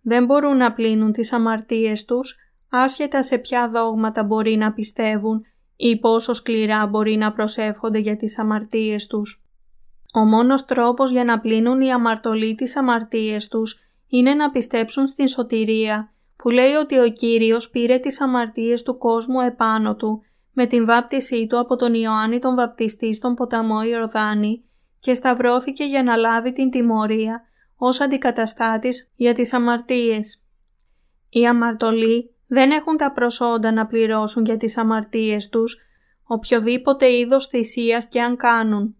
Δεν 0.02 0.24
μπορούν 0.24 0.56
να 0.56 0.72
πλύνουν 0.72 1.12
τις 1.12 1.32
αμαρτίες 1.32 2.04
τους, 2.04 2.36
άσχετα 2.70 3.22
σε 3.22 3.38
ποια 3.38 3.68
δόγματα 3.68 4.24
μπορεί 4.24 4.56
να 4.56 4.72
πιστεύουν 4.72 5.44
ή 5.76 5.98
πόσο 5.98 6.32
σκληρά 6.32 6.86
μπορεί 6.86 7.16
να 7.16 7.32
προσεύχονται 7.32 7.98
για 7.98 8.16
τις 8.16 8.38
αμαρτίες 8.38 9.06
τους. 9.06 9.44
Ο 10.12 10.24
μόνος 10.24 10.64
τρόπος 10.64 11.10
για 11.10 11.24
να 11.24 11.40
πλύνουν 11.40 11.80
οι 11.80 11.92
αμαρτωλοί 11.92 12.54
τις 12.54 12.76
αμαρτίες 12.76 13.48
τους 13.48 13.80
είναι 14.06 14.34
να 14.34 14.50
πιστέψουν 14.50 15.06
στην 15.06 15.28
σωτηρία 15.28 16.12
που 16.42 16.50
λέει 16.50 16.72
ότι 16.72 16.98
ο 16.98 17.08
Κύριος 17.08 17.70
πήρε 17.70 17.98
τις 17.98 18.20
αμαρτίες 18.20 18.82
του 18.82 18.98
κόσμου 18.98 19.40
επάνω 19.40 19.96
του 19.96 20.22
με 20.52 20.66
την 20.66 20.84
βάπτισή 20.84 21.46
του 21.46 21.58
από 21.58 21.76
τον 21.76 21.94
Ιωάννη 21.94 22.38
τον 22.38 22.54
βαπτιστή 22.54 23.14
στον 23.14 23.34
ποταμό 23.34 23.82
Ιορδάνη 23.82 24.64
και 24.98 25.14
σταυρώθηκε 25.14 25.84
για 25.84 26.02
να 26.02 26.16
λάβει 26.16 26.52
την 26.52 26.70
τιμωρία 26.70 27.42
ως 27.76 28.00
αντικαταστάτης 28.00 29.12
για 29.14 29.34
τις 29.34 29.52
αμαρτίες. 29.52 30.44
Οι 31.28 31.46
αμαρτωλοί 31.46 32.34
δεν 32.46 32.70
έχουν 32.70 32.96
τα 32.96 33.12
προσόντα 33.12 33.72
να 33.72 33.86
πληρώσουν 33.86 34.44
για 34.44 34.56
τις 34.56 34.76
αμαρτίες 34.76 35.48
τους, 35.48 35.78
οποιοδήποτε 36.24 37.12
είδος 37.12 37.46
θυσίας 37.46 38.08
και 38.08 38.20
αν 38.20 38.36
κάνουν. 38.36 38.96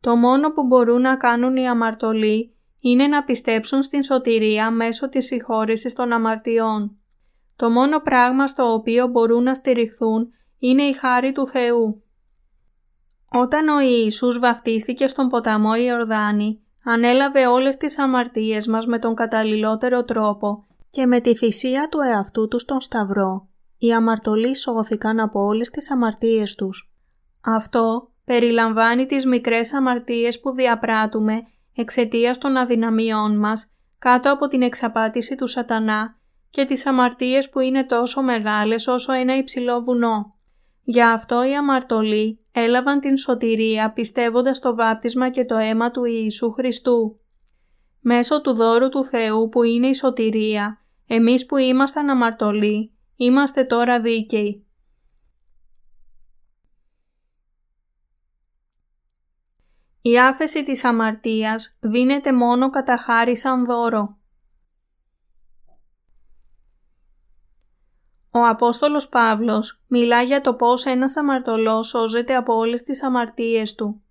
Το 0.00 0.16
μόνο 0.16 0.52
που 0.52 0.66
μπορούν 0.66 1.00
να 1.00 1.16
κάνουν 1.16 1.56
οι 1.56 1.68
αμαρτωλοί 1.68 2.53
είναι 2.86 3.06
να 3.06 3.24
πιστέψουν 3.24 3.82
στην 3.82 4.02
σωτηρία 4.02 4.70
μέσω 4.70 5.08
της 5.08 5.26
συγχώρεσης 5.26 5.92
των 5.92 6.12
αμαρτιών. 6.12 6.96
Το 7.56 7.70
μόνο 7.70 8.00
πράγμα 8.00 8.46
στο 8.46 8.72
οποίο 8.72 9.06
μπορούν 9.06 9.42
να 9.42 9.54
στηριχθούν 9.54 10.28
είναι 10.58 10.82
η 10.82 10.92
χάρη 10.92 11.32
του 11.32 11.46
Θεού. 11.46 12.02
Όταν 13.30 13.68
ο 13.68 13.80
Ιησούς 13.80 14.38
βαφτίστηκε 14.38 15.06
στον 15.06 15.28
ποταμό 15.28 15.74
Ιορδάνη, 15.74 16.62
ανέλαβε 16.84 17.46
όλες 17.46 17.76
τις 17.76 17.98
αμαρτίες 17.98 18.66
μας 18.66 18.86
με 18.86 18.98
τον 18.98 19.14
καταλληλότερο 19.14 20.04
τρόπο 20.04 20.66
και 20.90 21.06
με 21.06 21.20
τη 21.20 21.34
θυσία 21.34 21.88
του 21.90 21.98
εαυτού 22.00 22.48
του 22.48 22.58
στον 22.58 22.80
Σταυρό, 22.80 23.48
οι 23.78 23.92
αμαρτωλοί 23.92 24.56
σώθηκαν 24.56 25.20
από 25.20 25.40
όλες 25.40 25.70
τις 25.70 25.90
αμαρτίες 25.90 26.54
τους. 26.54 26.92
Αυτό 27.40 28.10
περιλαμβάνει 28.24 29.06
τις 29.06 29.26
μικρές 29.26 29.72
αμαρτίες 29.72 30.40
που 30.40 30.50
διαπράττουμε 30.54 31.42
εξαιτίας 31.74 32.38
των 32.38 32.56
αδυναμιών 32.56 33.38
μας 33.38 33.72
κάτω 33.98 34.32
από 34.32 34.48
την 34.48 34.62
εξαπάτηση 34.62 35.34
του 35.34 35.46
σατανά 35.46 36.18
και 36.50 36.64
τις 36.64 36.86
αμαρτίες 36.86 37.48
που 37.48 37.60
είναι 37.60 37.84
τόσο 37.84 38.22
μεγάλες 38.22 38.86
όσο 38.86 39.12
ένα 39.12 39.36
υψηλό 39.36 39.80
βουνό. 39.80 40.34
Γι' 40.82 41.02
αυτό 41.02 41.44
οι 41.44 41.54
αμαρτωλοί 41.54 42.38
έλαβαν 42.52 43.00
την 43.00 43.16
σωτηρία 43.16 43.92
πιστεύοντας 43.92 44.58
το 44.58 44.74
βάπτισμα 44.74 45.30
και 45.30 45.44
το 45.44 45.56
αίμα 45.56 45.90
του 45.90 46.04
Ιησού 46.04 46.52
Χριστού. 46.52 47.20
Μέσω 48.00 48.40
του 48.40 48.52
δώρου 48.52 48.88
του 48.88 49.04
Θεού 49.04 49.48
που 49.48 49.62
είναι 49.62 49.86
η 49.86 49.94
σωτηρία, 49.94 50.78
εμείς 51.06 51.46
που 51.46 51.56
ήμασταν 51.56 52.10
αμαρτωλοί, 52.10 52.92
είμαστε 53.16 53.64
τώρα 53.64 54.00
δίκαιοι. 54.00 54.63
Η 60.06 60.18
άφεση 60.18 60.62
της 60.62 60.84
αμαρτίας 60.84 61.76
δίνεται 61.80 62.32
μόνο 62.32 62.70
κατά 62.70 62.96
χάρη 62.96 63.36
σαν 63.36 63.64
δώρο. 63.64 64.18
Ο 68.30 68.46
Απόστολος 68.46 69.08
Παύλος 69.08 69.82
μιλά 69.86 70.22
για 70.22 70.40
το 70.40 70.54
πώς 70.54 70.84
ένας 70.84 71.16
αμαρτωλός 71.16 71.86
σώζεται 71.86 72.34
από 72.34 72.54
όλες 72.54 72.82
τις 72.82 73.02
αμαρτίες 73.02 73.74
του. 73.74 74.02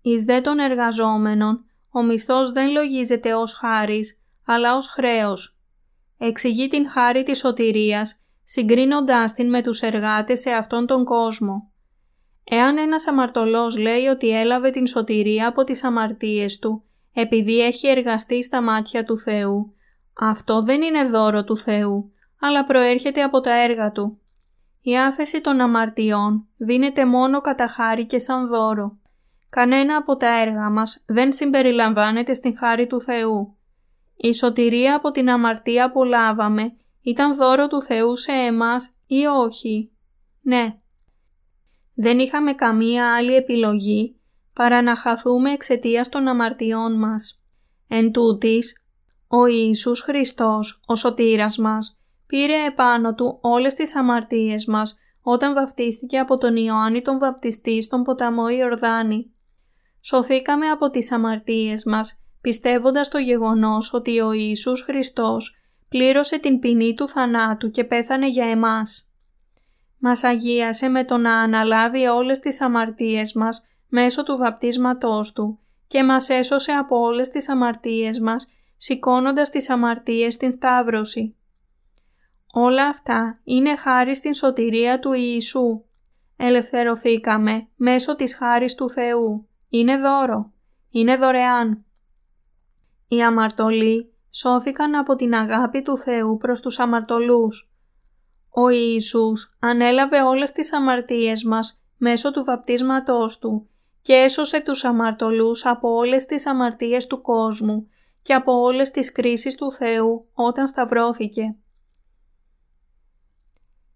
Εις 0.00 0.24
δε 0.24 0.40
των 0.40 0.58
εργαζόμενων, 0.58 1.64
ο 1.90 2.02
μισθός 2.02 2.52
δεν 2.52 2.70
λογίζεται 2.70 3.34
ως 3.34 3.54
χάρις, 3.54 4.22
αλλά 4.46 4.76
ως 4.76 4.86
χρέος 4.86 5.58
εξηγεί 6.18 6.68
την 6.68 6.90
χάρη 6.90 7.22
της 7.22 7.38
σωτηρίας, 7.38 8.24
συγκρίνοντάς 8.42 9.32
την 9.32 9.48
με 9.48 9.62
τους 9.62 9.80
εργάτες 9.80 10.40
σε 10.40 10.50
αυτόν 10.50 10.86
τον 10.86 11.04
κόσμο. 11.04 11.71
Εάν 12.44 12.78
ένας 12.78 13.06
αμαρτωλός 13.06 13.78
λέει 13.78 14.06
ότι 14.06 14.38
έλαβε 14.38 14.70
την 14.70 14.86
σωτηρία 14.86 15.48
από 15.48 15.64
τις 15.64 15.84
αμαρτίες 15.84 16.58
του, 16.58 16.84
επειδή 17.12 17.60
έχει 17.64 17.88
εργαστεί 17.88 18.42
στα 18.42 18.62
μάτια 18.62 19.04
του 19.04 19.18
Θεού, 19.18 19.74
αυτό 20.18 20.62
δεν 20.62 20.82
είναι 20.82 21.04
δώρο 21.04 21.44
του 21.44 21.56
Θεού, 21.56 22.12
αλλά 22.40 22.64
προέρχεται 22.64 23.22
από 23.22 23.40
τα 23.40 23.62
έργα 23.62 23.92
του. 23.92 24.20
Η 24.80 24.98
άφεση 24.98 25.40
των 25.40 25.60
αμαρτιών 25.60 26.46
δίνεται 26.56 27.06
μόνο 27.06 27.40
κατά 27.40 27.66
χάρη 27.68 28.06
και 28.06 28.18
σαν 28.18 28.48
δώρο. 28.48 28.98
Κανένα 29.50 29.96
από 29.96 30.16
τα 30.16 30.40
έργα 30.40 30.70
μας 30.70 31.02
δεν 31.06 31.32
συμπεριλαμβάνεται 31.32 32.34
στην 32.34 32.56
χάρη 32.58 32.86
του 32.86 33.00
Θεού. 33.00 33.56
Η 34.16 34.32
σωτηρία 34.34 34.94
από 34.94 35.10
την 35.10 35.30
αμαρτία 35.30 35.90
που 35.90 36.04
λάβαμε 36.04 36.76
ήταν 37.02 37.34
δώρο 37.34 37.66
του 37.66 37.82
Θεού 37.82 38.16
σε 38.16 38.32
εμάς 38.32 38.94
ή 39.06 39.26
όχι; 39.26 39.92
Ναι. 40.40 40.76
Δεν 42.02 42.18
είχαμε 42.18 42.52
καμία 42.52 43.14
άλλη 43.14 43.34
επιλογή 43.34 44.16
παρά 44.52 44.82
να 44.82 44.96
χαθούμε 44.96 45.50
εξαιτίας 45.52 46.08
των 46.08 46.28
αμαρτιών 46.28 46.98
μας. 46.98 47.42
Εν 47.88 48.12
τούτης, 48.12 48.82
Ο 49.28 49.46
Ιησούς 49.46 50.00
Χριστός, 50.00 50.80
ο 50.86 50.96
σωτήρας 50.96 51.58
μας, 51.58 51.98
πήρε 52.26 52.64
επάνω 52.64 53.14
του 53.14 53.38
όλες 53.40 53.74
τις 53.74 53.96
αμαρτίες 53.96 54.66
μας 54.66 54.96
όταν 55.22 55.54
βαπτίστηκε 55.54 56.18
από 56.18 56.38
τον 56.38 56.56
Ιωάννη 56.56 57.02
τον 57.02 57.18
βαπτιστή 57.18 57.82
στον 57.82 58.02
ποταμό 58.02 58.48
Ιορδάνη. 58.48 59.32
Σωθήκαμε 60.00 60.66
από 60.66 60.90
τις 60.90 61.12
αμαρτίες 61.12 61.84
μας 61.84 62.20
πιστεύοντας 62.40 63.08
το 63.08 63.18
γεγονός 63.18 63.92
ότι 63.92 64.20
ο 64.20 64.32
Ιησούς 64.32 64.82
Χριστός 64.82 65.56
πλήρωσε 65.88 66.38
την 66.38 66.58
ποινή 66.58 66.94
του 66.94 67.08
θανάτου 67.08 67.70
και 67.70 67.84
πέθανε 67.84 68.28
για 68.28 68.46
εμάς. 68.46 69.11
Μας 70.04 70.24
αγίασε 70.24 70.88
με 70.88 71.04
το 71.04 71.16
να 71.16 71.40
αναλάβει 71.40 72.06
όλες 72.06 72.38
τις 72.38 72.60
αμαρτίες 72.60 73.32
μας 73.32 73.66
μέσω 73.88 74.22
του 74.22 74.36
βαπτίσματός 74.36 75.32
Του 75.32 75.58
και 75.86 76.04
μας 76.04 76.28
έσωσε 76.28 76.72
από 76.72 77.00
όλες 77.00 77.28
τις 77.28 77.48
αμαρτίες 77.48 78.20
μας 78.20 78.46
σηκώνοντας 78.76 79.50
τις 79.50 79.70
αμαρτίες 79.70 80.34
στην 80.34 80.52
Σταύρωση. 80.52 81.36
Όλα 82.52 82.86
αυτά 82.86 83.40
είναι 83.44 83.76
χάρη 83.76 84.14
στην 84.14 84.34
σωτηρία 84.34 84.98
του 84.98 85.12
Ιησού. 85.12 85.84
Ελευθερωθήκαμε 86.36 87.68
μέσω 87.76 88.16
της 88.16 88.34
χάρης 88.34 88.74
του 88.74 88.90
Θεού. 88.90 89.48
Είναι 89.68 89.96
δώρο. 89.96 90.52
Είναι 90.90 91.16
δωρεάν. 91.16 91.84
Οι 93.08 93.22
αμαρτωλοί 93.22 94.12
σώθηκαν 94.30 94.94
από 94.94 95.14
την 95.14 95.34
αγάπη 95.34 95.82
του 95.82 95.98
Θεού 95.98 96.36
προς 96.36 96.60
τους 96.60 96.78
αμαρτωλούς. 96.78 97.71
Ο 98.54 98.68
Ιησούς 98.68 99.56
ανέλαβε 99.58 100.22
όλες 100.22 100.52
τις 100.52 100.72
αμαρτίες 100.72 101.44
μας 101.44 101.82
μέσω 101.96 102.30
του 102.30 102.44
βαπτίσματός 102.44 103.38
Του 103.38 103.68
και 104.02 104.12
έσωσε 104.12 104.60
τους 104.60 104.84
αμαρτωλούς 104.84 105.66
από 105.66 105.88
όλες 105.88 106.26
τις 106.26 106.46
αμαρτίες 106.46 107.06
του 107.06 107.20
κόσμου 107.20 107.88
και 108.22 108.34
από 108.34 108.52
όλες 108.52 108.90
τις 108.90 109.12
κρίσεις 109.12 109.54
του 109.54 109.72
Θεού 109.72 110.26
όταν 110.32 110.68
σταυρώθηκε. 110.68 111.56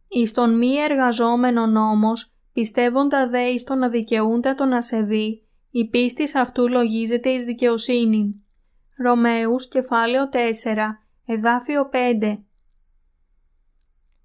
Εις 0.09 0.33
τον 0.33 0.57
μη 0.57 0.75
εργαζόμενο 0.75 1.67
νόμος, 1.67 2.35
πιστεύοντα 2.53 3.29
δε 3.29 3.43
εις 3.43 3.65
τον 3.65 3.83
αδικαιούντα 3.83 4.55
τον 4.55 4.73
ασεβή, 4.73 5.43
η 5.71 5.89
πίστη 5.89 6.39
αυτού 6.39 6.69
λογίζεται 6.69 7.31
εις 7.31 7.45
δικαιοσύνη. 7.45 8.45
Ρωμαίους 8.97 9.69
κεφάλαιο 9.69 10.29
4, 10.29 10.37
εδάφιο 11.27 11.89
5 11.93 12.46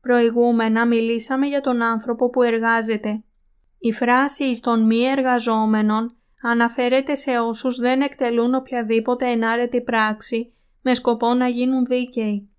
Προηγούμενα 0.02 0.88
μιλήσαμε 0.88 1.48
για 1.48 1.62
τον 1.62 1.82
άνθρωπο 1.82 2.30
που 2.30 2.42
εργάζεται. 2.42 3.24
Η 3.80 3.92
φράση 3.92 4.44
εις 4.44 4.60
των 4.60 4.86
μη 4.86 5.04
εργαζόμενων 5.04 6.16
αναφέρεται 6.42 7.16
σε 7.16 7.40
όσους 7.40 7.78
δεν 7.78 8.02
εκτελούν 8.02 8.56
οποιαδήποτε 8.56 9.32
ενάρετη 9.32 9.82
πράξη 9.82 10.54
με 10.82 10.94
σκοπό 10.94 11.34
να 11.34 11.48
γίνουν 11.48 11.86
δίκαιοι. 11.86 12.50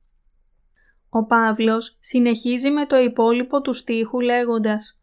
Ο 1.08 1.26
Παύλος 1.26 1.96
συνεχίζει 2.00 2.70
με 2.70 2.86
το 2.86 2.96
υπόλοιπο 2.96 3.60
του 3.60 3.72
στίχου 3.72 4.20
λέγοντας 4.20 5.00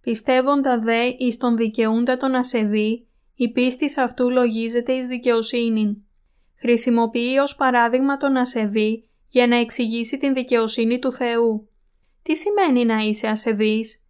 «Πιστεύοντα 0.00 0.78
δε 0.78 1.06
εις 1.18 1.36
τον 1.36 1.56
δικαιούντα 1.56 2.16
τον 2.16 2.34
ασεβή, 2.34 3.06
η 3.34 3.52
πίστη 3.52 4.00
αυτού 4.00 4.30
λογίζεται 4.30 4.92
εις 4.92 5.06
δικαιοσύνη». 5.06 6.04
Χρησιμοποιεί 6.60 7.38
ως 7.38 7.56
παράδειγμα 7.56 8.16
τον 8.16 8.36
ασεβή 8.36 9.08
για 9.28 9.46
να 9.46 9.56
εξηγήσει 9.56 10.18
την 10.18 10.34
δικαιοσύνη 10.34 10.98
του 10.98 11.12
Θεού. 11.12 11.69
Τι 12.22 12.36
σημαίνει 12.36 12.84
να 12.84 12.98
είσαι 12.98 13.28
ασεβής; 13.28 14.04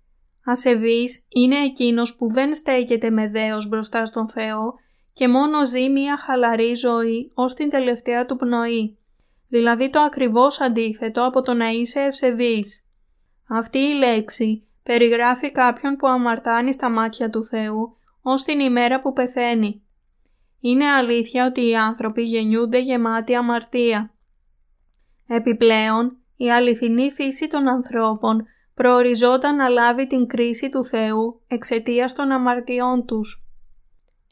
Ασεβής 0.45 1.27
είναι 1.29 1.57
εκείνος 1.57 2.17
που 2.17 2.33
δεν 2.33 2.55
στέκεται 2.55 3.11
με 3.11 3.29
δέος 3.29 3.69
μπροστά 3.69 4.07
στον 4.07 4.29
Θεό 4.29 4.75
και 5.13 5.29
μόνο 5.29 5.67
ζει 5.67 5.91
μια 5.91 6.17
χαλαρή 6.17 6.75
ζωή 6.75 7.31
ως 7.35 7.55
την 7.55 7.69
τελευταία 7.69 8.27
του 8.27 8.37
πνοή, 8.37 8.99
δηλαδή 9.49 9.91
το 9.91 10.01
ακριβώς 10.01 10.61
αντίθετο 10.61 11.27
από 11.27 11.43
το 11.43 11.55
να 11.55 11.69
είσαι 11.69 12.01
ευσεβής. 12.01 12.85
Αυτή 13.49 13.79
η 13.79 13.93
λέξη 13.93 14.67
περιγράφει 14.83 15.53
κάποιον 15.53 15.97
που 15.97 16.07
αμαρτάνει 16.07 16.73
στα 16.73 16.91
μάτια 16.91 17.31
του 17.31 17.45
Θεού 17.45 17.97
ως 18.23 18.43
την 18.43 18.61
ημέρα 18.61 19.01
που 19.01 19.13
πεθαίνει. 19.13 19.83
Είναι 20.61 20.87
αλήθεια 20.87 21.47
ότι 21.47 21.69
οι 21.69 21.77
άνθρωποι 21.77 22.23
γεννιούνται 22.23 22.79
γεμάτοι 22.79 23.35
αμαρτία. 23.35 24.15
Επιπλέον, 25.27 26.20
η 26.43 26.51
αληθινή 26.51 27.11
φύση 27.11 27.49
των 27.49 27.69
ανθρώπων 27.69 28.45
προοριζόταν 28.75 29.57
να 29.57 29.69
λάβει 29.69 30.07
την 30.07 30.27
κρίση 30.27 30.69
του 30.69 30.85
Θεού 30.85 31.43
εξαιτίας 31.47 32.15
των 32.15 32.31
αμαρτιών 32.31 33.07
τους. 33.07 33.45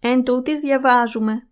Εν 0.01 0.23
τούτης 0.23 0.61
διαβάζουμε 0.61 1.49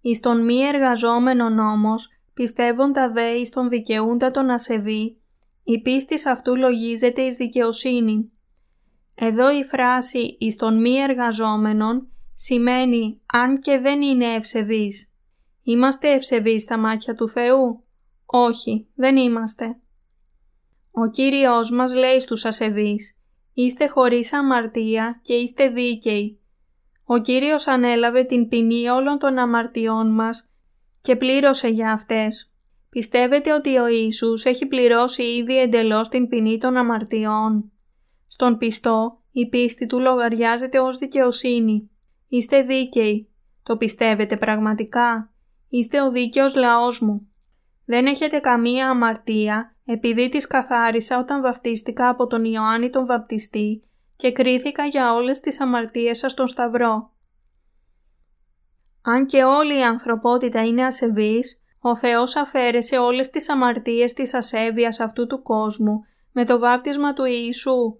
«Εις 0.00 0.20
τον 0.20 0.44
μη 0.44 0.58
εργαζόμενον 0.60 1.54
νόμος, 1.54 2.08
πιστεύοντα 2.34 3.10
δε 3.10 3.28
εις 3.28 3.50
τον 3.50 3.68
δικαιούντα 3.68 4.30
τον 4.30 4.50
ασεβή, 4.50 5.20
η 5.64 5.80
πίστη 5.80 6.28
αυτού 6.28 6.56
λογίζεται 6.56 7.22
εις 7.22 7.36
δικαιοσύνη». 7.36 8.32
Εδώ 9.14 9.58
η 9.58 9.64
φράση 9.64 10.36
«εις 10.40 10.56
τον 10.56 10.80
μη 10.80 10.94
εργαζόμενον» 10.94 12.08
σημαίνει 12.34 13.20
«αν 13.26 13.58
και 13.58 13.78
δεν 13.78 14.02
είναι 14.02 14.34
ευσεβής». 14.34 15.10
Είμαστε 15.62 16.12
ευσεβείς 16.12 16.62
στα 16.62 16.78
μάτια 16.78 17.14
του 17.14 17.28
Θεού; 17.28 17.84
Όχι, 18.26 18.88
δεν 18.94 19.16
είμαστε. 19.16 19.80
Ο 20.98 21.10
Κύριος 21.10 21.70
μας 21.70 21.94
λέει 21.94 22.20
στους 22.20 22.44
ασεβείς 22.44 23.18
«Είστε 23.52 23.86
χωρίς 23.86 24.32
αμαρτία 24.32 25.20
και 25.22 25.34
είστε 25.34 25.68
δίκαιοι». 25.68 26.40
Ο 27.04 27.18
Κύριος 27.18 27.66
ανέλαβε 27.66 28.22
την 28.22 28.48
ποινή 28.48 28.88
όλων 28.88 29.18
των 29.18 29.38
αμαρτιών 29.38 30.14
μας 30.14 30.50
και 31.00 31.16
πλήρωσε 31.16 31.68
για 31.68 31.92
αυτές. 31.92 32.54
Πιστεύετε 32.88 33.52
ότι 33.52 33.76
ο 33.76 33.86
Ιησούς 33.88 34.44
έχει 34.44 34.66
πληρώσει 34.66 35.22
ήδη 35.22 35.60
εντελώς 35.60 36.08
την 36.08 36.28
ποινή 36.28 36.58
των 36.58 36.76
αμαρτιών. 36.76 37.72
Στον 38.26 38.58
πιστό, 38.58 39.22
η 39.30 39.48
πίστη 39.48 39.86
του 39.86 40.00
λογαριάζεται 40.00 40.78
ως 40.78 40.98
δικαιοσύνη. 40.98 41.90
Είστε 42.28 42.62
δίκαιοι. 42.62 43.30
Το 43.62 43.76
πιστεύετε 43.76 44.36
πραγματικά. 44.36 45.32
Είστε 45.68 46.02
ο 46.02 46.10
δίκαιος 46.10 46.54
λαός 46.54 47.00
μου. 47.00 47.28
Δεν 47.84 48.06
έχετε 48.06 48.38
καμία 48.38 48.90
αμαρτία 48.90 49.75
επειδή 49.86 50.28
τις 50.28 50.46
καθάρισα 50.46 51.18
όταν 51.18 51.42
βαπτίστηκα 51.42 52.08
από 52.08 52.26
τον 52.26 52.44
Ιωάννη 52.44 52.90
τον 52.90 53.06
βαπτιστή 53.06 53.82
και 54.16 54.32
κρίθηκα 54.32 54.84
για 54.86 55.14
όλες 55.14 55.40
τις 55.40 55.60
αμαρτίες 55.60 56.18
σας 56.18 56.32
στον 56.32 56.48
Σταυρό. 56.48 57.10
Αν 59.02 59.26
και 59.26 59.44
όλη 59.44 59.78
η 59.78 59.82
ανθρωπότητα 59.82 60.64
είναι 60.64 60.84
ασεβής, 60.84 61.62
ο 61.80 61.96
Θεός 61.96 62.36
αφαίρεσε 62.36 62.98
όλες 62.98 63.30
τις 63.30 63.48
αμαρτίες 63.48 64.12
της 64.12 64.34
ασέβειας 64.34 65.00
αυτού 65.00 65.26
του 65.26 65.42
κόσμου 65.42 66.04
με 66.32 66.44
το 66.44 66.58
βάπτισμα 66.58 67.12
του 67.12 67.24
Ιησού. 67.24 67.98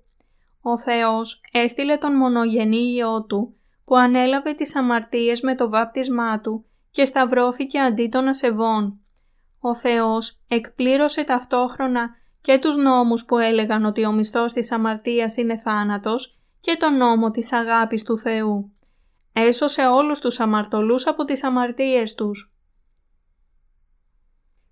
Ο 0.61 0.79
Θεός 0.79 1.41
έστειλε 1.53 1.97
τον 1.97 2.17
μονογενή 2.17 2.93
Υιό 2.95 3.25
Του 3.25 3.57
που 3.85 3.97
ανέλαβε 3.97 4.53
τις 4.53 4.77
αμαρτίες 4.77 5.41
με 5.41 5.55
το 5.55 5.69
βάπτισμά 5.69 6.41
Του 6.41 6.65
και 6.91 7.05
σταυρώθηκε 7.05 7.81
αντί 7.81 8.09
των 8.09 8.29
ασεβών 8.29 9.01
ο 9.69 9.75
Θεός 9.75 10.41
εκπλήρωσε 10.49 11.25
ταυτόχρονα 11.25 12.11
και 12.41 12.59
τους 12.59 12.77
νόμους 12.77 13.25
που 13.25 13.39
έλεγαν 13.39 13.85
ότι 13.85 14.05
ο 14.05 14.13
μισθός 14.13 14.53
της 14.53 14.73
αμαρτίας 14.73 15.37
είναι 15.37 15.57
θάνατος 15.57 16.39
και 16.61 16.77
τον 16.79 16.97
νόμο 16.97 17.31
της 17.31 17.53
αγάπης 17.53 18.03
του 18.03 18.19
Θεού. 18.19 18.73
Έσωσε 19.33 19.87
όλους 19.87 20.19
τους 20.19 20.41
αμαρτωλούς 20.41 21.07
από 21.07 21.25
τις 21.25 21.45
αμαρτίες 21.45 22.15
τους. 22.15 22.55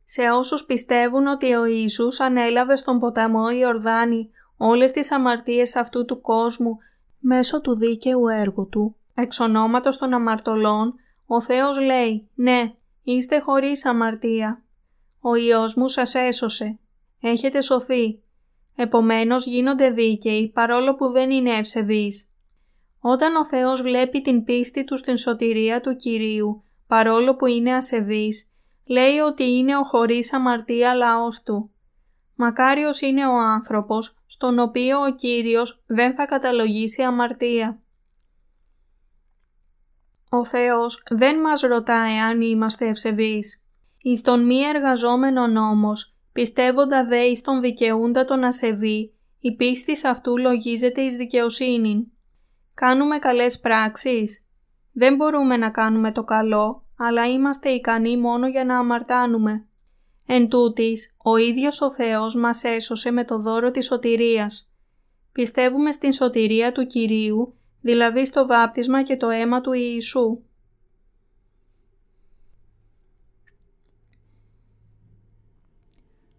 Σε 0.04 0.30
όσους 0.30 0.64
πιστεύουν 0.64 1.26
ότι 1.26 1.54
ο 1.54 1.64
Ιησούς 1.64 2.20
ανέλαβε 2.20 2.76
στον 2.76 2.98
ποταμό 2.98 3.50
Ιορδάνη 3.50 4.30
όλες 4.56 4.90
τις 4.90 5.12
αμαρτίες 5.12 5.76
αυτού 5.76 6.04
του 6.04 6.20
κόσμου 6.20 6.78
μέσω 7.18 7.60
του 7.60 7.76
δίκαιου 7.76 8.28
έργου 8.28 8.68
Του, 8.68 8.96
εξ 9.14 9.40
ονόματος 9.40 9.96
των 9.96 10.12
αμαρτωλών, 10.14 10.94
ο 11.26 11.40
Θεός 11.40 11.80
λέει 11.80 12.28
«Ναι, 12.34 12.74
είστε 13.02 13.38
χωρίς 13.38 13.86
αμαρτία, 13.86 14.63
ο 15.26 15.34
Υιός 15.34 15.74
μου 15.74 15.88
σας 15.88 16.14
έσωσε. 16.14 16.78
Έχετε 17.20 17.60
σωθεί. 17.60 18.22
Επομένως 18.76 19.46
γίνονται 19.46 19.90
δίκαιοι 19.90 20.48
παρόλο 20.48 20.94
που 20.94 21.10
δεν 21.10 21.30
είναι 21.30 21.54
ευσεβείς. 21.54 22.30
Όταν 23.00 23.36
ο 23.36 23.46
Θεός 23.46 23.82
βλέπει 23.82 24.20
την 24.20 24.44
πίστη 24.44 24.84
του 24.84 24.96
στην 24.96 25.16
σωτηρία 25.16 25.80
του 25.80 25.96
Κυρίου, 25.96 26.64
παρόλο 26.86 27.36
που 27.36 27.46
είναι 27.46 27.74
ασεβής, 27.74 28.50
λέει 28.84 29.18
ότι 29.18 29.44
είναι 29.56 29.76
ο 29.76 29.82
χωρίς 29.82 30.32
αμαρτία 30.32 30.94
λαός 30.94 31.42
του. 31.42 31.70
Μακάριος 32.34 33.00
είναι 33.00 33.26
ο 33.26 33.38
άνθρωπος, 33.38 34.16
στον 34.26 34.58
οποίο 34.58 35.00
ο 35.00 35.14
Κύριος 35.14 35.82
δεν 35.86 36.14
θα 36.14 36.24
καταλογίσει 36.24 37.02
αμαρτία. 37.02 37.78
Ο 40.30 40.44
Θεός 40.44 41.02
δεν 41.10 41.40
μας 41.40 41.60
ρωτάει 41.60 42.16
αν 42.16 42.40
είμαστε 42.40 42.86
ευσεβείς 42.88 43.63
εις 44.06 44.20
τον 44.20 44.46
μη 44.46 44.60
εργαζόμενο 44.60 45.46
νόμος, 45.46 46.14
πιστεύοντα 46.32 47.04
δε 47.04 47.22
εις 47.22 47.40
τον 47.40 47.60
δικαιούντα 47.60 48.24
τον 48.24 48.44
ασεβή, 48.44 49.12
η 49.40 49.54
πίστη 49.56 50.06
αυτού 50.06 50.38
λογίζεται 50.38 51.00
εις 51.00 51.16
δικαιοσύνη. 51.16 52.12
Κάνουμε 52.74 53.18
καλές 53.18 53.60
πράξεις; 53.60 54.46
Δεν 54.92 55.14
μπορούμε 55.14 55.56
να 55.56 55.70
κάνουμε 55.70 56.12
το 56.12 56.24
καλό, 56.24 56.86
αλλά 56.96 57.26
είμαστε 57.28 57.68
ικανοί 57.68 58.16
μόνο 58.16 58.48
για 58.48 58.64
να 58.64 58.78
αμαρτάνουμε. 58.78 59.66
Εν 60.26 60.48
τούτης, 60.48 61.16
ο 61.24 61.36
ίδιος 61.36 61.80
ο 61.80 61.92
Θεός 61.92 62.34
μας 62.34 62.64
έσωσε 62.64 63.10
με 63.10 63.24
το 63.24 63.38
δώρο 63.38 63.70
της 63.70 63.86
σωτηρίας. 63.86 64.70
Πιστεύουμε 65.32 65.92
στην 65.92 66.12
σωτηρία 66.12 66.72
του 66.72 66.86
Κυρίου, 66.86 67.54
δηλαδή 67.80 68.26
στο 68.26 68.46
βάπτισμα 68.46 69.02
και 69.02 69.16
το 69.16 69.28
αίμα 69.28 69.60
του 69.60 69.72
Ιησού. 69.72 70.42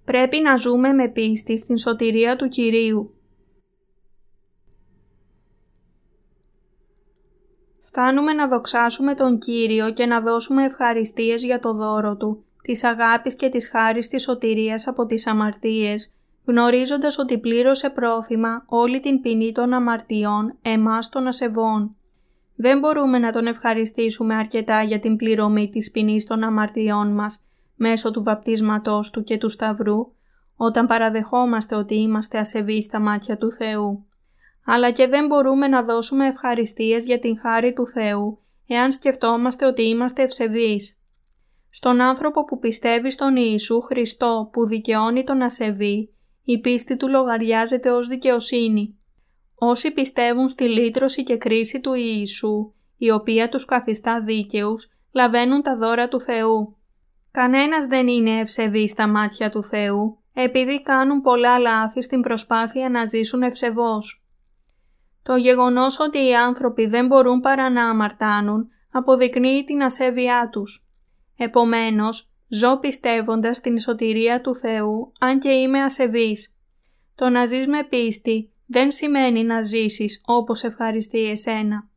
Πρέπει 0.05 0.41
να 0.41 0.55
ζούμε 0.55 0.93
με 0.93 1.09
πίστη 1.09 1.57
στην 1.57 1.77
σωτηρία 1.77 2.35
του 2.35 2.47
Κυρίου. 2.47 3.13
Φτάνουμε 7.81 8.33
να 8.33 8.47
δοξάσουμε 8.47 9.15
τον 9.15 9.37
Κύριο 9.37 9.91
και 9.91 10.05
να 10.05 10.21
δώσουμε 10.21 10.63
ευχαριστίες 10.63 11.43
για 11.43 11.59
το 11.59 11.73
δώρο 11.73 12.17
Του, 12.17 12.43
της 12.61 12.83
αγάπης 12.83 13.35
και 13.35 13.49
της 13.49 13.69
χάρης 13.69 14.07
της 14.07 14.23
σωτηρίας 14.23 14.87
από 14.87 15.05
τις 15.05 15.27
αμαρτίες, 15.27 16.15
γνωρίζοντας 16.45 17.17
ότι 17.17 17.37
πλήρωσε 17.39 17.89
πρόθυμα 17.89 18.65
όλη 18.67 18.99
την 18.99 19.21
ποινή 19.21 19.51
των 19.51 19.73
αμαρτιών 19.73 20.57
εμάς 20.61 21.09
των 21.09 21.27
ασεβών. 21.27 21.95
Δεν 22.55 22.79
μπορούμε 22.79 23.17
να 23.17 23.31
Τον 23.31 23.45
ευχαριστήσουμε 23.45 24.35
αρκετά 24.35 24.81
για 24.81 24.99
την 24.99 25.15
πληρωμή 25.15 25.69
της 25.69 25.91
ποινής 25.91 26.25
των 26.25 26.43
αμαρτιών 26.43 27.13
μας 27.13 27.44
μέσω 27.75 28.11
του 28.11 28.23
βαπτίσματός 28.23 29.09
Του 29.09 29.23
και 29.23 29.37
του 29.37 29.49
Σταυρού, 29.49 30.11
όταν 30.55 30.87
παραδεχόμαστε 30.87 31.75
ότι 31.75 31.95
είμαστε 31.95 32.37
ασεβείς 32.37 32.83
στα 32.83 32.99
μάτια 32.99 33.37
του 33.37 33.51
Θεού 33.51 34.05
αλλά 34.65 34.91
και 34.91 35.07
δεν 35.07 35.25
μπορούμε 35.25 35.67
να 35.67 35.83
δώσουμε 35.83 36.27
ευχαριστίες 36.27 37.05
για 37.05 37.19
την 37.19 37.39
χάρη 37.39 37.73
του 37.73 37.87
Θεού, 37.87 38.39
εάν 38.67 38.91
σκεφτόμαστε 38.91 39.65
ότι 39.65 39.83
είμαστε 39.83 40.23
ευσεβείς. 40.23 40.99
Στον 41.69 42.01
άνθρωπο 42.01 42.45
που 42.45 42.59
πιστεύει 42.59 43.11
στον 43.11 43.35
Ιησού 43.35 43.81
Χριστό 43.81 44.49
που 44.51 44.65
δικαιώνει 44.65 45.23
τον 45.23 45.41
ασεβή, 45.41 46.13
η 46.43 46.59
πίστη 46.59 46.97
του 46.97 47.07
λογαριάζεται 47.07 47.91
ως 47.91 48.07
δικαιοσύνη. 48.07 48.99
Όσοι 49.55 49.91
πιστεύουν 49.91 50.49
στη 50.49 50.63
λύτρωση 50.63 51.23
και 51.23 51.37
κρίση 51.37 51.79
του 51.79 51.93
Ιησού, 51.93 52.73
η 52.97 53.11
οποία 53.11 53.49
τους 53.49 53.65
καθιστά 53.65 54.21
δίκαιους, 54.21 54.89
λαβαίνουν 55.11 55.61
τα 55.61 55.77
δώρα 55.77 56.07
του 56.07 56.21
Θεού. 56.21 56.77
Κανένας 57.35 57.85
δεν 57.85 58.07
είναι 58.07 58.39
ευσεβής 58.39 58.89
στα 58.89 59.07
μάτια 59.07 59.49
του 59.49 59.63
Θεού, 59.63 60.17
επειδή 60.33 60.81
κάνουν 60.81 61.21
πολλά 61.21 61.59
λάθη 61.59 62.01
στην 62.01 62.21
προσπάθεια 62.21 62.89
να 62.89 63.05
ζήσουν 63.05 63.41
ευσεβώς. 63.41 64.25
Το 65.23 65.35
γεγονός 65.35 65.99
ότι 65.99 66.27
οι 66.27 66.35
άνθρωποι 66.35 66.85
δεν 66.85 67.05
μπορούν 67.05 67.39
παρά 67.39 67.69
να 67.69 67.89
αμαρτάνουν 67.89 68.67
αποδεικνύει 68.91 69.63
την 69.63 69.83
ασέβειά 69.83 70.49
τους. 70.51 70.87
Επομένως, 71.37 72.31
ζω 72.47 72.79
πιστεύοντας 72.79 73.61
την 73.61 73.79
σωτηρία 73.79 74.41
του 74.41 74.55
Θεού 74.55 75.11
αν 75.19 75.39
και 75.39 75.49
είμαι 75.49 75.83
ασεβής. 75.83 76.55
Το 77.15 77.29
να 77.29 77.45
ζεις 77.45 77.67
με 77.67 77.83
πίστη 77.83 78.51
δεν 78.65 78.91
σημαίνει 78.91 79.43
να 79.43 79.63
ζήσεις 79.63 80.21
όπως 80.25 80.63
ευχαριστεί 80.63 81.29
εσένα. 81.29 81.89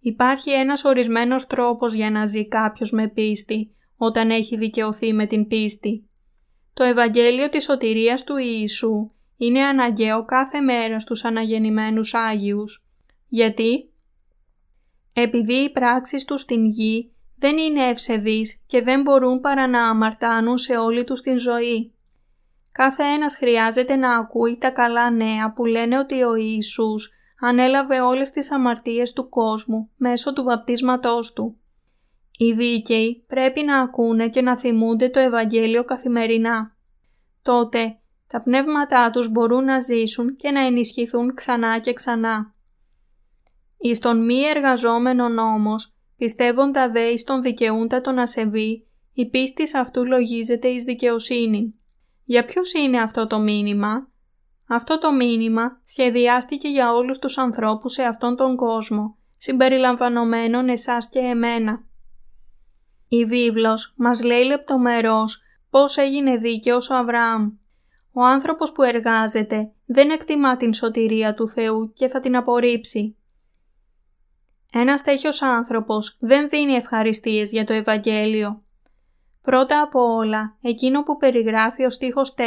Υπάρχει 0.00 0.50
ένας 0.50 0.84
ορισμένος 0.84 1.46
τρόπος 1.46 1.94
για 1.94 2.10
να 2.10 2.26
ζει 2.26 2.48
κάποιος 2.48 2.90
με 2.90 3.08
πίστη 3.08 3.74
όταν 4.04 4.30
έχει 4.30 4.56
δικαιωθεί 4.56 5.12
με 5.12 5.26
την 5.26 5.46
πίστη. 5.46 6.08
Το 6.74 6.84
Ευαγγέλιο 6.84 7.48
της 7.48 7.64
σωτηρίας 7.64 8.24
του 8.24 8.36
Ιησού 8.36 9.10
είναι 9.36 9.60
αναγκαίο 9.62 10.24
κάθε 10.24 10.60
μέρα 10.60 11.00
στους 11.00 11.24
αναγεννημένους 11.24 12.14
Άγιους. 12.14 12.86
Γιατί; 13.28 13.90
Επειδή 15.12 15.52
οι 15.52 15.70
πράξεις 15.70 16.24
τους 16.24 16.40
στην 16.40 16.66
γη 16.66 17.12
δεν 17.36 17.56
είναι 17.56 17.88
ευσεβείς 17.88 18.62
και 18.66 18.82
δεν 18.82 19.02
μπορούν 19.02 19.40
παρά 19.40 19.66
να 19.66 19.88
αμαρτάνουν 19.88 20.58
σε 20.58 20.76
όλη 20.76 21.04
τους 21.04 21.20
την 21.20 21.38
ζωή. 21.38 21.94
Κάθε 22.72 23.02
ένας 23.02 23.36
χρειάζεται 23.36 23.96
να 23.96 24.16
ακούει 24.16 24.58
τα 24.58 24.70
καλά 24.70 25.10
νέα 25.10 25.52
που 25.52 25.64
λένε 25.64 25.98
ότι 25.98 26.22
ο 26.22 26.34
Ιησούς 26.34 27.12
ανέλαβε 27.40 28.00
όλες 28.00 28.30
τις 28.30 28.52
αμαρτίες 28.52 29.12
του 29.12 29.28
κόσμου 29.28 29.90
μέσω 29.96 30.32
του 30.32 30.42
βαπτίσματός 30.42 31.32
Του. 31.32 31.56
Οι 32.36 32.52
δίκαιοι 32.52 33.24
πρέπει 33.26 33.62
να 33.62 33.80
ακούνε 33.80 34.28
και 34.28 34.42
να 34.42 34.58
θυμούνται 34.58 35.08
το 35.08 35.20
Ευαγγέλιο 35.20 35.84
καθημερινά. 35.84 36.76
Τότε 37.42 37.96
τα 38.26 38.42
πνεύματά 38.42 39.10
τους 39.10 39.28
μπορούν 39.28 39.64
να 39.64 39.80
ζήσουν 39.80 40.36
και 40.36 40.50
να 40.50 40.60
ενισχυθούν 40.60 41.34
ξανά 41.34 41.78
και 41.78 41.92
ξανά. 41.92 42.54
Εις 43.78 43.98
τον 43.98 44.24
μη 44.24 44.40
εργαζόμενον 44.40 45.38
όμως, 45.38 45.96
πιστεύοντα 46.16 46.90
δε 46.90 47.00
εις 47.00 47.24
τον 47.24 47.42
δικαιούντα 47.42 48.00
τον 48.00 48.18
ασεβή, 48.18 48.86
η 49.12 49.28
πίστη 49.28 49.76
αυτού 49.76 50.06
λογίζεται 50.06 50.68
εις 50.68 50.84
δικαιοσύνη. 50.84 51.74
Για 52.24 52.44
ποιος 52.44 52.72
είναι 52.72 53.00
αυτό 53.00 53.26
το 53.26 53.38
μήνυμα; 53.38 54.10
Αυτό 54.68 54.98
το 54.98 55.12
μήνυμα 55.12 55.80
σχεδιάστηκε 55.84 56.68
για 56.68 56.92
όλους 56.92 57.18
τους 57.18 57.38
ανθρώπους 57.38 57.92
σε 57.92 58.02
αυτόν 58.02 58.36
τον 58.36 58.56
κόσμο, 58.56 59.16
συμπεριλαμβανομένων 59.36 60.68
εσάς 60.68 61.08
και 61.08 61.18
εμένα. 61.18 61.84
Η 63.14 63.24
βίβλος 63.24 63.94
μας 63.96 64.22
λέει 64.22 64.44
λεπτομερώς 64.44 65.42
πώς 65.70 65.96
έγινε 65.96 66.36
δίκαιος 66.36 66.90
ο 66.90 66.94
Αβραάμ 66.96 67.50
ο 68.12 68.24
άνθρωπος 68.24 68.72
που 68.72 68.82
εργάζεται 68.82 69.72
δεν 69.86 70.10
εκτιμά 70.10 70.56
την 70.56 70.74
σωτηρία 70.74 71.34
του 71.34 71.48
Θεού 71.48 71.92
και 71.92 72.08
θα 72.08 72.18
την 72.18 72.36
απορρίψει. 72.36 73.16
Ένας 74.72 75.02
τέτοιος 75.02 75.42
άνθρωπος 75.42 76.16
δεν 76.20 76.48
δίνει 76.48 76.72
ευχαριστίες 76.72 77.50
για 77.50 77.64
το 77.64 77.72
Ευαγγέλιο. 77.72 78.62
Πρώτα 79.42 79.82
απ' 79.82 79.94
όλα, 79.94 80.56
εκείνο 80.62 81.02
που 81.02 81.16
περιγράφει 81.16 81.84
ο 81.84 81.90
στίχος 81.90 82.34
4 82.34 82.42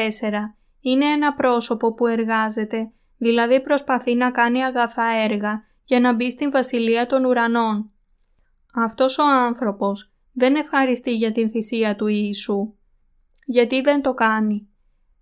είναι 0.79 1.05
ένα 1.05 1.33
πρόσωπο 1.33 1.93
που 1.93 2.07
εργάζεται, 2.07 2.91
δηλαδή 3.17 3.61
προσπαθεί 3.61 4.15
να 4.15 4.31
κάνει 4.31 4.63
αγαθά 4.63 5.05
έργα 5.05 5.63
για 5.83 5.99
να 5.99 6.13
μπει 6.13 6.31
στην 6.31 6.51
βασιλεία 6.51 7.07
των 7.07 7.25
ουρανών. 7.25 7.91
Αυτός 8.73 9.17
ο 9.17 9.23
άνθρωπος 9.23 10.14
δεν 10.35 10.55
ευχαριστεί 10.55 11.15
για 11.15 11.31
την 11.31 11.49
θυσία 11.49 11.95
του 11.95 12.07
Ιησού. 12.07 12.73
Γιατί 13.45 13.81
δεν 13.81 14.01
το 14.01 14.13
κάνει 14.13 14.69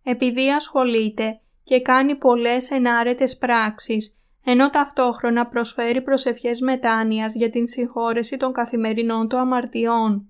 επειδή 0.03 0.49
ασχολείται 0.49 1.39
και 1.63 1.81
κάνει 1.81 2.15
πολλές 2.15 2.71
ενάρετες 2.71 3.37
πράξεις, 3.37 4.15
ενώ 4.43 4.69
ταυτόχρονα 4.69 5.47
προσφέρει 5.47 6.01
προσευχές 6.01 6.61
μετάνοιας 6.61 7.35
για 7.35 7.49
την 7.49 7.67
συγχώρεση 7.67 8.37
των 8.37 8.53
καθημερινών 8.53 9.27
του 9.27 9.37
αμαρτιών. 9.37 10.27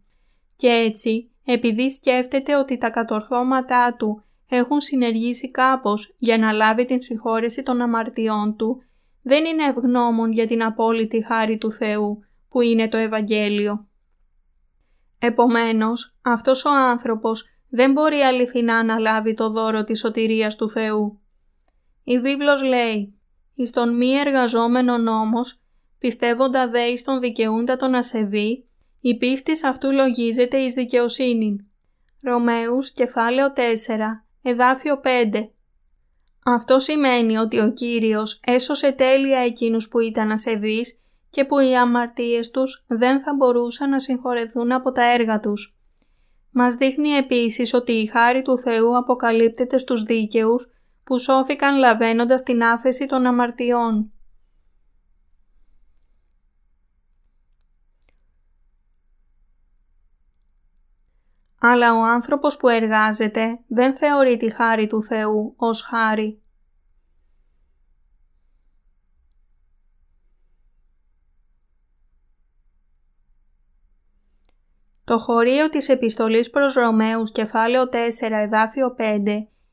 Και 0.56 0.68
έτσι, 0.68 1.32
επειδή 1.46 1.90
σκέφτεται 1.90 2.56
ότι 2.56 2.78
τα 2.78 2.90
κατορθώματά 2.90 3.96
του 3.98 4.24
έχουν 4.50 4.80
συνεργήσει 4.80 5.52
κάπως 5.52 6.16
για 6.18 6.38
να 6.38 6.52
λάβει 6.52 6.86
την 6.86 7.02
συγχώρεση 7.02 7.64
των 7.64 7.82
αμαρτιών 7.82 8.56
του, 8.56 8.84
δεν 9.22 9.46
είναι 9.46 9.64
ευγνώμων 9.64 10.32
για 10.32 10.48
την 10.48 10.64
απόλυτη 10.64 11.26
χάρη 11.26 11.58
του 11.58 11.72
Θεού, 11.72 12.24
που 12.50 12.62
είναι 12.62 12.88
το 12.88 12.98
Ευαγγέλιο. 12.98 13.88
Επομένως, 15.26 16.16
αυτός 16.22 16.66
ο 16.66 16.70
άνθρωπος 16.70 17.50
δεν 17.70 17.92
μπορεί 17.92 18.20
αληθινά 18.22 18.84
να 18.84 19.00
λάβει 19.00 19.34
το 19.34 19.50
δώρο 19.50 19.84
της 19.84 20.00
σωτηρίας 20.00 20.56
του 20.56 20.70
Θεού. 20.70 21.22
Η 22.04 22.20
βίβλος 22.20 22.64
λέει 22.64 23.20
«Εις 23.56 23.70
τον 23.70 23.98
μη 23.98 24.14
εργαζόμενο 24.14 24.98
νόμος, 24.98 25.62
πιστεύοντα 26.00 26.68
δε 26.70 26.82
εις 26.82 27.04
τον 27.04 27.20
δικαιούντα 27.20 27.76
τον 27.76 27.94
ασεβή, 27.94 28.68
η 29.00 29.18
πίστης 29.18 29.64
αυτού 29.64 29.92
λογίζεται 29.92 30.58
εις 30.58 30.74
δικαιοσύνη». 30.74 31.68
Ρωμαίους, 32.22 32.92
κεφάλαιο 32.92 33.54
4, 33.54 34.26
εδάφιο 34.42 35.00
5. 35.00 35.50
Αυτό 36.46 36.80
σημαίνει 36.80 37.38
ότι 37.38 37.60
ο 37.60 37.72
Κύριος 37.74 38.40
έσωσε 38.44 38.92
τέλεια 38.92 39.40
εκείνους 39.40 39.88
που 39.88 40.00
ήταν 40.00 40.32
ασεβείς 40.32 41.03
και 41.34 41.46
που 41.46 41.60
οι 41.60 41.76
αμαρτίες 41.76 42.52
τους 42.52 42.86
δεν 42.88 43.22
θα 43.22 43.34
μπορούσαν 43.34 43.90
να 43.90 44.00
συγχωρεθούν 44.00 44.72
από 44.72 44.92
τα 44.92 45.04
έργα 45.12 45.40
τους. 45.40 45.78
Μας 46.52 46.76
δείχνει 46.76 47.10
επίσης 47.10 47.74
ότι 47.74 47.92
η 47.92 48.06
χάρη 48.06 48.42
του 48.42 48.58
Θεού 48.58 48.98
αποκαλύπτεται 48.98 49.78
στους 49.78 50.04
δίκαιους 50.04 50.72
που 51.04 51.18
σώθηκαν 51.18 51.78
λαβαίνοντας 51.78 52.44
την 52.44 52.64
άφεση 52.64 53.06
των 53.06 53.26
αμαρτιών. 53.26 54.12
Αλλά 61.60 61.94
ο 61.94 62.04
άνθρωπος 62.04 62.58
που 62.58 62.68
εργάζεται 62.68 63.60
δεν 63.68 63.98
θεωρεί 63.98 64.38
τη 64.38 64.50
χάρη 64.50 64.88
του 64.88 65.04
Θεού 65.04 65.54
ως 65.58 65.82
χάρη. 65.82 66.43
Το 75.14 75.20
χωρίο 75.20 75.70
της 75.70 75.90
επιστολής 75.90 76.50
προς 76.50 76.74
Ρωμαίους 76.74 77.32
κεφάλαιο 77.32 77.90
4 77.90 77.96
εδάφιο 78.32 78.96
5 78.98 79.04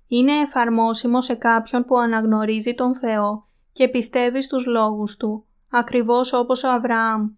είναι 0.09 0.33
εφαρμόσιμο 0.33 1.23
σε 1.23 1.35
κάποιον 1.35 1.85
που 1.85 1.99
αναγνωρίζει 1.99 2.75
τον 2.75 2.95
Θεό 2.95 3.47
και 3.73 3.89
πιστεύει 3.89 4.43
στους 4.43 4.67
λόγους 4.67 5.17
Του, 5.17 5.45
ακριβώς 5.71 6.33
όπως 6.33 6.65
ο 6.65 6.69
Αβραάμ. 6.69 7.29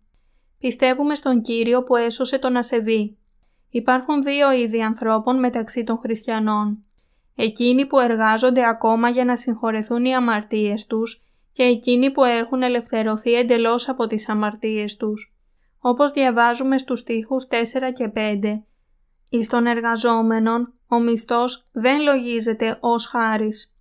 Πιστεύουμε 0.59 1.15
στον 1.15 1.43
Κύριο 1.43 1.83
που 1.83 1.97
έσωσε 1.97 2.39
τον 2.39 2.57
ασεβή. 2.57 3.17
Υπάρχουν 3.71 4.23
δύο 4.23 4.53
είδη 4.53 4.83
ανθρώπων 4.83 5.39
μεταξύ 5.39 5.85
των 5.85 5.99
χριστιανών. 5.99 6.79
Εκείνοι 7.37 7.87
που 7.87 7.99
εργάζονται 7.99 8.69
ακόμα 8.69 9.09
για 9.09 9.25
να 9.25 9.37
συγχωρεθούν 9.37 10.05
οι 10.05 10.15
αμαρτίες 10.15 10.87
τους 10.87 11.23
και 11.53 11.63
εκείνοι 11.63 12.11
που 12.11 12.25
έχουν 12.25 12.63
ελευθερωθεί 12.63 13.33
εντελώς 13.33 13.89
από 13.89 14.07
τις 14.07 14.29
αμαρτίες 14.29 14.97
τους. 14.97 15.32
Όπως 15.85 16.11
διαβάζουμε 16.11 16.79
στους 16.79 17.01
στίχους 17.01 17.47
4 17.47 17.93
και 17.93 18.09
5, 18.09 18.65
«Εις 19.29 19.49
των 19.49 19.67
εργαζόμενων 19.67 20.75
ο 20.89 21.01
μισθός 21.01 21.69
δεν 21.73 22.03
λογίζεται 22.03 22.77
ως 22.81 23.07
χάρις. 23.07 23.77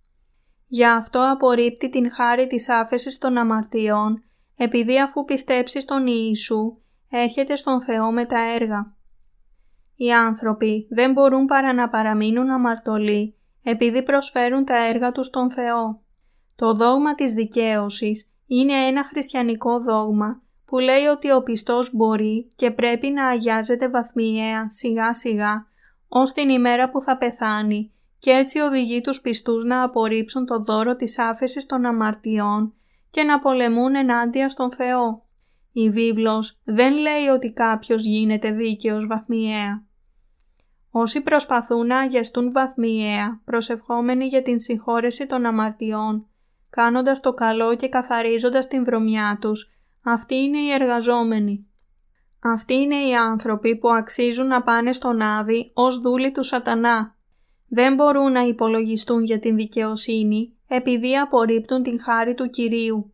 Γι' 0.66 0.86
αυτό 0.86 1.30
απορρίπτει 1.30 1.88
την 1.88 2.12
χάρη 2.12 2.46
της 2.46 2.68
άφεσης 2.68 3.18
των 3.18 3.36
αμαρτιών, 3.36 4.22
επειδή 4.56 5.00
αφού 5.00 5.24
πιστέψει 5.24 5.80
στον 5.80 6.06
Ιησού, 6.06 6.78
έρχεται 7.10 7.54
στον 7.54 7.82
Θεό 7.82 8.12
με 8.12 8.24
τα 8.26 8.52
έργα. 8.54 8.96
Οι 9.96 10.12
άνθρωποι 10.12 10.86
δεν 10.90 11.12
μπορούν 11.12 11.46
παρά 11.46 11.72
να 11.72 11.88
παραμείνουν 11.88 12.50
αμαρτωλοί, 12.50 13.36
επειδή 13.62 14.02
προσφέρουν 14.02 14.64
τα 14.64 14.76
έργα 14.76 15.12
τους 15.12 15.26
στον 15.26 15.50
Θεό. 15.50 16.02
Το 16.56 16.74
δόγμα 16.74 17.14
της 17.14 17.32
δικαίωσης 17.32 18.30
είναι 18.46 18.72
ένα 18.72 19.04
χριστιανικό 19.04 19.80
δόγμα 19.80 20.41
που 20.72 20.78
λέει 20.78 21.04
ότι 21.04 21.32
ο 21.32 21.42
πιστός 21.42 21.94
μπορεί 21.94 22.52
και 22.56 22.70
πρέπει 22.70 23.08
να 23.08 23.26
αγιάζεται 23.26 23.88
βαθμιαία 23.88 24.70
σιγά 24.70 25.14
σιγά 25.14 25.66
ως 26.08 26.32
την 26.32 26.48
ημέρα 26.48 26.90
που 26.90 27.00
θα 27.00 27.16
πεθάνει 27.16 27.92
και 28.18 28.30
έτσι 28.30 28.58
οδηγεί 28.58 29.00
τους 29.00 29.20
πιστούς 29.20 29.64
να 29.64 29.82
απορρίψουν 29.82 30.46
το 30.46 30.58
δώρο 30.58 30.96
της 30.96 31.18
άφεσης 31.18 31.66
των 31.66 31.84
αμαρτιών 31.84 32.74
και 33.10 33.22
να 33.22 33.38
πολεμούν 33.38 33.94
ενάντια 33.94 34.48
στον 34.48 34.72
Θεό. 34.72 35.24
Η 35.72 35.90
βίβλος 35.90 36.60
δεν 36.64 36.94
λέει 36.94 37.26
ότι 37.34 37.52
κάποιος 37.52 38.04
γίνεται 38.04 38.50
δίκαιος 38.50 39.06
βαθμιαία. 39.06 39.84
Όσοι 40.90 41.22
προσπαθούν 41.22 41.86
να 41.86 41.98
αγιαστούν 41.98 42.52
βαθμιαία, 42.52 43.40
προσευχόμενοι 43.44 44.26
για 44.26 44.42
την 44.42 44.60
συγχώρεση 44.60 45.26
των 45.26 45.46
αμαρτιών, 45.46 46.26
κάνοντας 46.70 47.20
το 47.20 47.32
καλό 47.32 47.76
και 47.76 47.88
καθαρίζοντας 47.88 48.68
την 48.68 48.84
βρωμιά 48.84 49.38
τους, 49.40 49.72
αυτοί 50.02 50.34
είναι 50.34 50.58
οι 50.58 50.70
εργαζόμενοι. 50.70 51.66
Αυτοί 52.44 52.74
είναι 52.74 52.96
οι 53.08 53.14
άνθρωποι 53.14 53.76
που 53.76 53.88
αξίζουν 53.88 54.46
να 54.46 54.62
πάνε 54.62 54.92
στον 54.92 55.20
Άδη 55.20 55.70
ως 55.74 56.00
δούλοι 56.00 56.30
του 56.30 56.42
σατανά. 56.42 57.16
Δεν 57.68 57.94
μπορούν 57.94 58.32
να 58.32 58.40
υπολογιστούν 58.40 59.24
για 59.24 59.38
την 59.38 59.56
δικαιοσύνη 59.56 60.56
επειδή 60.68 61.16
απορρίπτουν 61.16 61.82
την 61.82 62.00
χάρη 62.00 62.34
του 62.34 62.50
Κυρίου. 62.50 63.12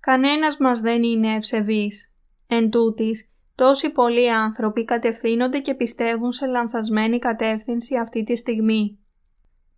Κανένας 0.00 0.56
μας 0.56 0.80
δεν 0.80 1.02
είναι 1.02 1.34
ευσεβής. 1.34 2.12
Εν 2.46 2.70
τούτης, 2.70 3.32
τόσοι 3.54 3.90
πολλοί 3.90 4.32
άνθρωποι 4.32 4.84
κατευθύνονται 4.84 5.58
και 5.58 5.74
πιστεύουν 5.74 6.32
σε 6.32 6.46
λανθασμένη 6.46 7.18
κατεύθυνση 7.18 7.96
αυτή 7.96 8.24
τη 8.24 8.36
στιγμή. 8.36 8.98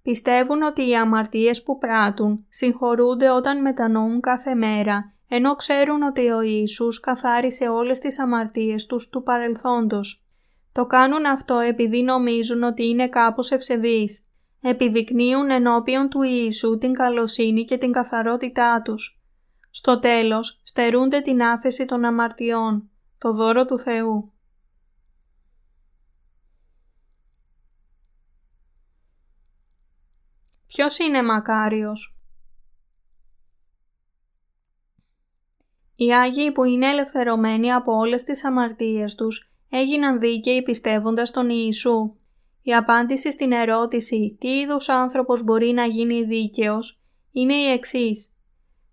Πιστεύουν 0.02 0.62
ότι 0.62 0.88
οι 0.88 0.96
αμαρτίες 0.96 1.62
που 1.62 1.78
πράττουν 1.78 2.46
συγχωρούνται 2.48 3.30
όταν 3.30 3.60
μετανοούν 3.60 4.20
κάθε 4.20 4.54
μέρα 4.54 5.13
ενώ 5.28 5.54
ξέρουν 5.54 6.02
ότι 6.02 6.30
ο 6.30 6.40
Ιησούς 6.40 7.00
καθάρισε 7.00 7.68
όλες 7.68 7.98
τις 7.98 8.18
αμαρτίες 8.18 8.86
τους 8.86 9.08
του 9.08 9.22
παρελθόντος. 9.22 10.24
Το 10.72 10.86
κάνουν 10.86 11.24
αυτό 11.26 11.58
επειδή 11.58 12.02
νομίζουν 12.02 12.62
ότι 12.62 12.86
είναι 12.86 13.08
κάπως 13.08 13.50
ευσεβείς. 13.50 14.26
Επιδεικνύουν 14.60 15.50
ενώπιον 15.50 16.08
του 16.08 16.22
Ιησού 16.22 16.78
την 16.78 16.92
καλοσύνη 16.92 17.64
και 17.64 17.78
την 17.78 17.92
καθαρότητά 17.92 18.82
τους. 18.82 19.22
Στο 19.70 19.98
τέλος, 19.98 20.60
στερούνται 20.62 21.20
την 21.20 21.42
άφεση 21.42 21.84
των 21.84 22.04
αμαρτιών, 22.04 22.90
το 23.18 23.32
δώρο 23.32 23.64
του 23.64 23.78
Θεού. 23.78 24.32
Ποιος 30.66 30.98
είναι 30.98 31.22
μακάριος; 31.22 32.16
Οι 35.96 36.12
Άγιοι 36.14 36.52
που 36.52 36.64
είναι 36.64 36.86
ελευθερωμένοι 36.86 37.72
από 37.72 37.92
όλες 37.92 38.22
τις 38.22 38.44
αμαρτίες 38.44 39.14
τους 39.14 39.52
έγιναν 39.70 40.18
δίκαιοι 40.18 40.62
πιστεύοντας 40.62 41.30
τον 41.30 41.48
Ιησού. 41.50 42.14
Η 42.62 42.74
απάντηση 42.74 43.30
στην 43.30 43.52
ερώτηση 43.52 44.36
«Τι 44.40 44.48
είδους 44.48 44.88
άνθρωπος 44.88 45.44
μπορεί 45.44 45.72
να 45.72 45.84
γίνει 45.84 46.24
δίκαιος» 46.24 47.02
είναι 47.32 47.54
η 47.54 47.70
εξής. 47.70 48.28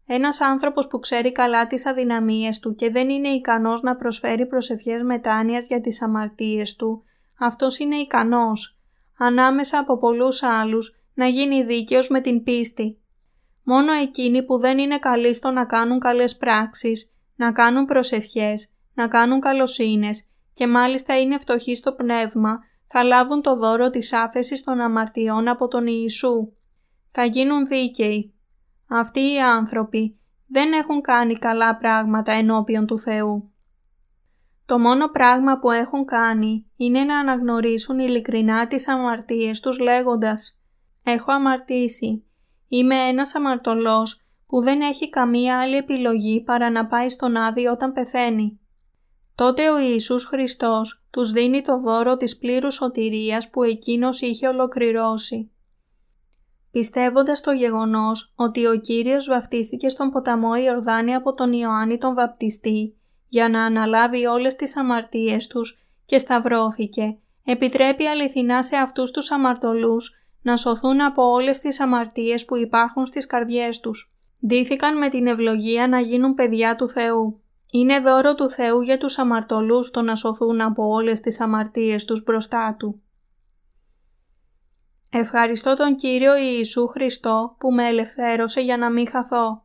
Ένας 0.06 0.42
άνθρωπος 0.42 0.88
που 0.88 1.00
ξέρει 1.00 1.32
καλά 1.32 1.68
τις 1.68 1.86
αδυναμίες 1.86 2.60
του 2.60 2.76
και 2.76 2.90
δεν 2.90 3.10
είναι 3.10 3.28
ικανός 3.28 3.82
να 3.82 3.96
προσφέρει 3.96 4.46
προσευχές 4.48 5.02
μετάνοιας 5.02 5.68
για 5.68 5.82
τις 5.82 6.02
αμαρτίες 6.02 6.76
του, 6.76 7.04
αυτός 7.40 7.80
είναι 7.80 7.96
ικανός, 7.96 8.80
ανάμεσα 9.18 9.80
από 9.80 9.98
πολλούς 9.98 10.44
άλλους, 10.44 10.96
να 11.14 11.28
γίνει 11.28 11.64
δίκαιος 11.64 12.10
με 12.10 12.22
την 12.22 12.44
πίστη. 12.44 13.01
Μόνο 13.72 13.92
εκείνοι 13.92 14.46
που 14.46 14.58
δεν 14.58 14.78
είναι 14.78 15.00
καλοί 15.00 15.34
στο 15.34 15.50
να 15.50 15.66
κάνουν 15.66 16.00
καλές 16.00 16.38
πράξεις, 16.38 17.12
να 17.36 17.52
κάνουν 17.52 17.86
προσευχές, 17.86 18.72
να 18.94 19.08
κάνουν 19.08 19.40
καλοσύνες 19.40 20.28
και 20.54 20.68
μάλιστα 20.68 21.20
είναι 21.20 21.38
φτωχοί 21.38 21.76
στο 21.76 21.94
πνεύμα, 21.94 22.60
θα 22.88 23.04
λάβουν 23.04 23.42
το 23.42 23.56
δώρο 23.56 23.90
της 23.90 24.14
άφεσης 24.14 24.64
των 24.64 24.80
αμαρτιών 24.80 25.48
από 25.48 25.68
τον 25.68 25.88
Ιησού. 25.88 26.54
Θα 27.12 27.26
γίνουν 27.26 27.66
δίκαιοι. 27.66 28.34
Αυτοί 28.90 29.20
οι 29.20 29.40
άνθρωποι 29.40 30.20
δεν 30.48 30.74
έχουν 30.74 31.02
κάνει 31.02 31.38
καλά 31.38 31.78
πράγματα 31.78 32.32
ενώπιον 32.32 32.86
του 32.86 33.00
Θεού. 33.00 33.52
Το 34.66 34.80
μόνο 34.80 35.08
πράγμα 35.08 35.60
που 35.60 35.72
έχουν 35.72 36.06
κάνει 36.06 36.66
είναι 36.76 37.04
να 37.04 37.20
αναγνωρίσουν 37.20 38.00
ειλικρινά 38.00 38.68
τις 38.68 38.88
αμαρτίες 38.88 39.60
τους 39.60 39.80
λέγοντας 39.80 40.60
«Έχω 41.04 41.32
αμαρτήσει 41.32 42.26
Είμαι 42.74 42.96
ένας 42.96 43.36
αμαρτωλός 43.36 44.22
που 44.48 44.62
δεν 44.62 44.82
έχει 44.82 45.10
καμία 45.10 45.60
άλλη 45.60 45.76
επιλογή 45.76 46.42
παρά 46.42 46.70
να 46.70 46.88
πάει 46.88 47.10
στον 47.10 47.36
Άδη 47.36 47.68
όταν 47.68 47.94
πεθαίνει. 47.94 48.60
Τότε 49.36 49.70
ο 49.70 49.80
Ιησούς 49.80 50.26
Χριστός 50.26 51.04
τους 51.10 51.32
δίνει 51.32 51.62
το 51.62 51.80
δώρο 51.80 52.18
της 52.18 52.38
πλήρους 52.38 52.74
σωτηρίας 52.74 53.50
που 53.50 53.64
εκείνος 53.64 54.22
είχε 54.22 54.48
ολοκληρώσει. 54.48 55.52
Πιστεύοντας 56.72 57.42
το 57.42 57.52
γεγονός 57.52 58.34
ότι 58.36 58.66
ο 58.66 58.80
Κύριος 58.80 59.28
βαπτίστηκε 59.28 59.90
στον 59.90 60.10
ποταμό 60.10 60.56
Ιορδάνη 60.56 61.14
από 61.14 61.34
τον 61.34 61.54
Ιωάννη 61.54 61.98
τον 61.98 62.14
Βαπτιστή 62.14 62.96
για 63.28 63.50
να 63.50 63.64
αναλάβει 63.64 64.26
όλες 64.26 64.56
τις 64.56 64.78
αμαρτίες 64.78 65.48
τους 65.48 65.80
και 66.06 66.18
σταυρώθηκε, 66.18 67.18
επιτρέπει 67.46 68.06
αληθινά 68.06 68.64
σε 68.64 68.76
αυτούς 68.76 69.12
τους 69.12 69.32
αμαρτωλούς 69.32 70.21
να 70.42 70.58
σωθούν 70.58 71.02
από 71.02 71.24
όλες 71.32 71.60
τις 71.60 71.80
αμαρτίες 71.80 72.46
που 72.46 72.56
υπάρχουν 72.56 73.06
στις 73.06 73.26
καρδιές 73.26 73.80
τους. 73.80 74.14
Ντύθηκαν 74.48 74.98
με 74.98 75.10
την 75.10 75.28
ευλογία 75.28 75.88
να 75.88 76.00
γίνουν 76.00 76.34
παιδιά 76.34 76.76
του 76.76 76.90
Θεού. 76.90 77.42
Είναι 77.72 78.00
δώρο 78.00 78.36
του 78.36 78.50
Θεού 78.50 78.82
για 78.82 78.98
τους 78.98 79.18
αμαρτωλούς 79.18 79.92
το 79.92 80.02
να 80.02 80.16
σωθούν 80.16 80.62
από 80.62 80.88
όλες 80.88 81.20
τις 81.20 81.40
αμαρτίες 81.40 82.06
τους 82.06 82.24
μπροστά 82.24 82.76
Του. 82.80 83.02
Ευχαριστώ 85.10 85.76
τον 85.76 85.96
Κύριο 85.96 86.36
Ιησού 86.36 86.88
Χριστό 86.88 87.56
που 87.60 87.74
με 87.74 87.88
ελευθέρωσε 87.88 88.62
για 88.62 88.78
να 88.78 88.92
μην 88.92 89.08
χαθώ. 89.10 89.64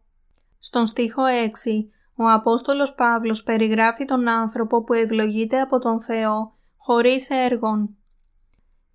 Στον 0.59 0.87
στίχο 0.87 1.23
6, 1.25 1.89
ο 2.15 2.31
Απόστολος 2.31 2.95
Παύλος 2.95 3.43
περιγράφει 3.43 4.05
τον 4.05 4.29
άνθρωπο 4.29 4.83
που 4.83 4.93
ευλογείται 4.93 5.61
από 5.61 5.79
τον 5.79 6.01
Θεό 6.01 6.55
χωρίς 6.77 7.31
έργων 7.31 7.97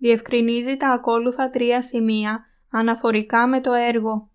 διευκρινίζει 0.02 0.78
τα 0.78 0.90
ακόλουθα 0.90 1.50
τρία 1.50 1.82
σημεία 1.82 2.46
αναφορικά 2.72 3.48
με 3.48 3.62
το 3.62 3.74
έργο. 3.74 4.30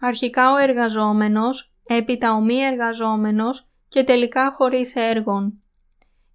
Αρχικά 0.00 0.52
ο 0.52 0.56
εργαζόμενος, 0.56 1.74
έπειτα 1.86 2.32
ο 2.32 2.40
μη 2.40 2.56
εργαζόμενος 2.56 3.68
και 3.88 4.02
τελικά 4.04 4.54
χωρίς 4.58 4.94
έργων. 4.94 5.62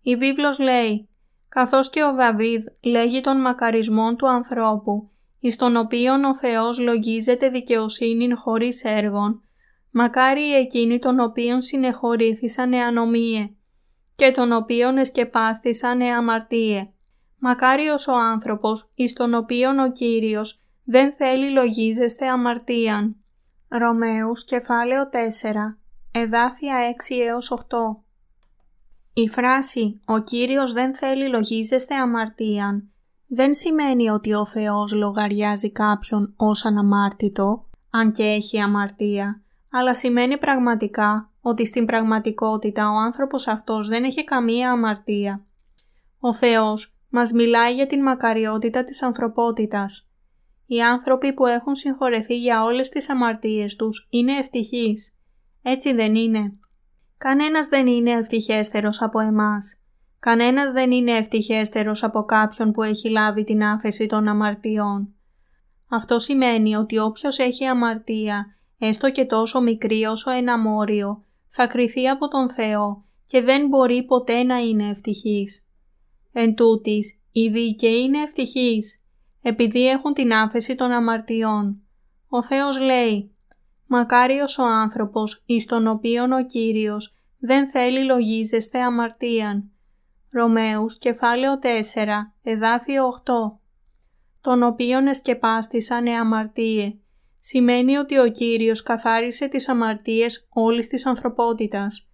Η 0.02 0.16
βίβλος 0.16 0.60
λέει 0.60 1.10
«Καθώς 1.50 1.90
και 1.90 2.04
ο 2.04 2.14
Δαβίδ 2.14 2.66
λέγει 2.84 3.22
των 3.22 3.42
μακαρισμών 3.42 4.16
του 4.16 4.30
ανθρώπου, 4.30 5.10
εις 5.40 5.56
τον 5.56 5.76
οποίον 5.76 6.24
ο 6.24 6.36
Θεός 6.36 6.80
λογίζεται 6.80 7.50
δικαιοσύνη 7.50 8.34
χωρίς 8.34 8.84
έργων, 8.84 9.44
μακάρι 9.92 10.54
εκείνοι 10.54 11.00
των 11.00 11.20
οποίων 11.20 11.62
συνεχωρήθησαν 11.62 12.74
εανομίε 12.74 13.50
και 14.16 14.32
των 14.32 14.52
οποίων 14.52 14.98
εσκεπάστησαν 14.98 16.02
εαμαρτίε. 16.02 16.90
Μακάριος 17.44 18.08
ο 18.08 18.14
άνθρωπος, 18.14 18.92
εις 18.96 19.14
τον 19.14 19.34
οποίον 19.34 19.80
ο 19.80 19.92
Κύριος 19.92 20.60
δεν 20.84 21.14
θέλει 21.14 21.50
λογίζεστε 21.52 22.28
αμαρτίαν. 22.28 23.16
Ρωμαίους 23.68 24.46
κεφάλαιο 24.46 25.10
4, 25.10 25.78
εδάφια 26.12 26.76
6 27.10 27.16
έως 27.28 27.52
8. 27.52 28.04
Η 29.14 29.30
φράση 29.30 30.00
«Ο 30.06 30.20
Κύριος 30.20 30.74
δεν 30.74 30.96
θέλει 30.96 31.30
λογίζεστε 31.30 31.96
αμαρτίαν» 31.96 32.92
δεν 33.34 33.54
σημαίνει 33.54 34.10
ότι 34.10 34.34
ο 34.34 34.46
Θεός 34.46 34.94
λογαριάζει 34.94 35.72
κάποιον 35.72 36.34
ως 36.38 36.66
αναμάρτητο, 36.66 37.70
αν 37.90 38.12
και 38.12 38.24
έχει 38.24 38.60
αμαρτία, 38.60 39.42
αλλά 39.72 39.96
σημαίνει 39.96 40.38
πραγματικά 40.38 41.32
ότι 41.42 41.66
στην 41.66 41.86
πραγματικότητα 41.86 42.90
ο 42.90 42.96
άνθρωπος 42.96 43.48
αυτός 43.48 43.88
δεν 43.88 44.04
έχει 44.04 44.24
καμία 44.24 44.72
αμαρτία. 44.72 45.46
Ο 46.20 46.34
Θεός 46.34 46.91
μας 47.12 47.32
μιλάει 47.32 47.74
για 47.74 47.86
την 47.86 48.02
μακαριότητα 48.02 48.84
της 48.84 49.02
ανθρωπότητας. 49.02 50.08
Οι 50.66 50.82
άνθρωποι 50.82 51.34
που 51.34 51.46
έχουν 51.46 51.76
συγχωρεθεί 51.76 52.40
για 52.40 52.64
όλες 52.64 52.90
τις 52.90 53.10
αμαρτίες 53.10 53.76
τους 53.76 54.08
είναι 54.10 54.38
ευτυχείς. 54.38 55.16
Έτσι 55.62 55.94
δεν 55.94 56.16
είναι. 56.16 56.54
Κανένας 57.18 57.68
δεν 57.68 57.88
είναι 57.88 58.12
ευτυχέστερος 58.12 59.02
από 59.02 59.20
εμάς. 59.20 59.76
Κανένας 60.20 60.72
δεν 60.72 60.92
είναι 60.92 61.12
ευτυχέστερος 61.12 62.04
από 62.04 62.24
κάποιον 62.24 62.72
που 62.72 62.84
έχει 62.84 63.10
λάβει 63.10 63.44
την 63.44 63.64
άφεση 63.64 64.06
των 64.06 64.28
αμαρτιών. 64.28 65.14
Αυτό 65.90 66.20
σημαίνει 66.20 66.76
ότι 66.76 66.98
όποιος 66.98 67.40
έχει 67.40 67.66
αμαρτία, 67.66 68.46
έστω 68.78 69.12
και 69.12 69.26
τόσο 69.26 69.62
μικρή 69.62 70.04
όσο 70.04 70.32
ένα 70.32 70.60
μόριο, 70.60 71.26
θα 71.48 71.68
κριθεί 71.68 72.08
από 72.08 72.28
τον 72.28 72.50
Θεό 72.50 73.06
και 73.26 73.42
δεν 73.42 73.68
μπορεί 73.68 74.04
ποτέ 74.04 74.44
να 74.44 74.58
είναι 74.58 74.90
ευτυχής. 74.90 75.66
Εν 76.32 76.56
τούτης, 76.56 77.20
οι 77.32 77.50
δίκαιοι 77.50 78.02
είναι 78.02 78.22
ευτυχείς, 78.22 79.02
επειδή 79.42 79.88
έχουν 79.88 80.14
την 80.14 80.34
άφεση 80.34 80.76
των 80.76 80.92
αμαρτιών. 80.92 81.82
Ο 82.28 82.44
Θεός 82.44 82.80
λέει 82.80 83.36
«Μακάριος 83.86 84.58
ο 84.58 84.64
άνθρωπος, 84.64 85.44
εις 85.46 85.66
τον 85.66 85.88
οποίον 85.88 86.32
ο 86.32 86.46
Κύριος 86.46 87.16
δεν 87.40 87.70
θέλει 87.70 88.04
λογίζεσθε 88.04 88.78
αμαρτίαν». 88.80 89.72
Ρωμαίους, 90.32 90.98
κεφάλαιο 90.98 91.60
4, 91.60 92.34
εδάφιο 92.44 93.08
8 93.08 93.60
«Τον 94.42 94.64
οποίον 94.64 95.08
εσκεπάστησαν 95.08 96.08
αμαρτίες». 96.08 96.94
Σημαίνει 97.44 97.98
ότι 97.98 98.18
ο 98.18 98.28
Κύριος 98.28 98.84
καθάρισε 98.84 99.48
τις 99.48 99.70
αμαρτίες 99.70 100.48
όλης 100.50 100.88
της 100.88 101.06
ανθρωπότητας. 101.06 102.10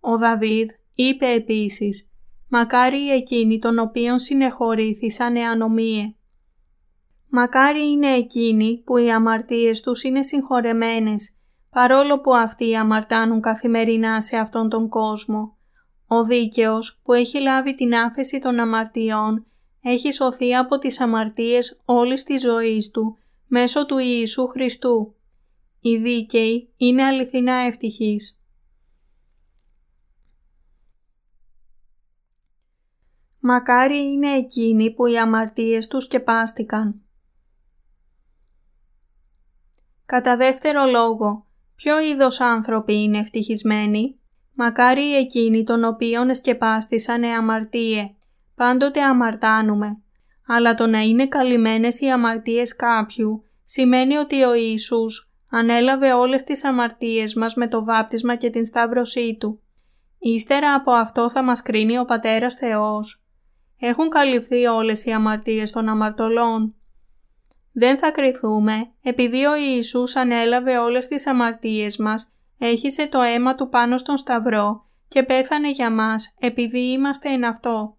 Ο 0.00 0.18
Δαβίδ 0.18 0.70
είπε 0.94 1.26
επίσης 1.26 2.11
«Μακάρι 2.54 3.10
εκείνοι 3.10 3.58
των 3.58 3.78
οποίων 3.78 4.18
συνεχωρήθησαν 4.18 5.36
ανομίε». 5.36 6.14
Μακάρι 7.28 7.90
είναι 7.90 8.14
εκείνοι 8.14 8.82
που 8.84 8.96
οι 8.96 9.10
αμαρτίες 9.10 9.80
τους 9.80 10.02
είναι 10.02 10.22
συγχωρεμένες, 10.22 11.36
παρόλο 11.70 12.20
που 12.20 12.34
αυτοί 12.36 12.76
αμαρτάνουν 12.76 13.40
καθημερινά 13.40 14.20
σε 14.20 14.36
αυτόν 14.36 14.68
τον 14.68 14.88
κόσμο. 14.88 15.56
Ο 16.06 16.24
δίκαιος 16.24 17.00
που 17.04 17.12
έχει 17.12 17.40
λάβει 17.40 17.74
την 17.74 17.94
άφεση 17.94 18.38
των 18.38 18.58
αμαρτιών 18.58 19.46
έχει 19.82 20.12
σωθεί 20.12 20.54
από 20.54 20.78
τις 20.78 21.00
αμαρτίες 21.00 21.80
όλης 21.84 22.22
της 22.22 22.40
ζωής 22.40 22.90
του 22.90 23.18
μέσω 23.46 23.86
του 23.86 23.98
Ιησού 23.98 24.46
Χριστού. 24.46 25.14
Οι 25.80 25.96
δίκαιοι 25.96 26.72
είναι 26.76 27.02
αληθινά 27.02 27.54
ευτυχείς. 27.54 28.41
Μακάρι 33.44 34.12
είναι 34.12 34.36
εκείνοι 34.36 34.94
που 34.94 35.06
οι 35.06 35.18
αμαρτίες 35.18 35.86
τους 35.86 36.04
σκεπάστηκαν. 36.04 37.00
Κατά 40.06 40.36
δεύτερο 40.36 40.84
λόγο, 40.84 41.46
ποιο 41.74 42.00
είδος 42.00 42.40
άνθρωποι 42.40 43.02
είναι 43.02 43.18
ευτυχισμένοι, 43.18 44.20
μακάρι 44.54 45.16
εκείνοι 45.16 45.64
των 45.64 45.84
οποίων 45.84 46.28
εσκεπάστησαν 46.28 47.24
αμαρτίε. 47.24 48.14
Πάντοτε 48.54 49.02
αμαρτάνουμε, 49.02 50.02
αλλά 50.46 50.74
το 50.74 50.86
να 50.86 51.00
είναι 51.00 51.26
καλυμμένες 51.26 52.00
οι 52.00 52.10
αμαρτίες 52.10 52.76
κάποιου 52.76 53.44
σημαίνει 53.62 54.16
ότι 54.16 54.42
ο 54.42 54.54
Ιησούς 54.54 55.32
ανέλαβε 55.50 56.12
όλες 56.12 56.44
τις 56.44 56.64
αμαρτίες 56.64 57.34
μας 57.34 57.54
με 57.54 57.68
το 57.68 57.84
βάπτισμα 57.84 58.36
και 58.36 58.50
την 58.50 58.64
σταύρωσή 58.64 59.36
Του. 59.40 59.62
Ύστερα 60.18 60.74
από 60.74 60.90
αυτό 60.90 61.30
θα 61.30 61.42
μας 61.42 61.62
κρίνει 61.62 61.98
ο 61.98 62.04
Πατέρας 62.04 62.54
Θεός. 62.54 63.16
Έχουν 63.84 64.08
καλυφθεί 64.08 64.64
όλες 64.66 65.04
οι 65.04 65.10
αμαρτίες 65.10 65.70
των 65.70 65.88
αμαρτωλών 65.88 66.74
δεν 67.72 67.98
θα 67.98 68.10
κριθούμε 68.10 68.92
επειδή 69.02 69.44
ο 69.44 69.54
Ιησούς 69.56 70.16
ανέλαβε 70.16 70.78
όλες 70.78 71.06
τις 71.06 71.26
αμαρτίες 71.26 71.96
μας, 71.96 72.32
έχισε 72.58 73.06
το 73.06 73.20
αίμα 73.20 73.54
του 73.54 73.68
πάνω 73.68 73.98
στον 73.98 74.16
Σταυρό 74.16 74.86
και 75.08 75.22
πέθανε 75.22 75.70
για 75.70 75.90
μας 75.90 76.34
επειδή 76.38 76.78
είμαστε 76.78 77.32
εν 77.32 77.44
αυτό. 77.44 77.96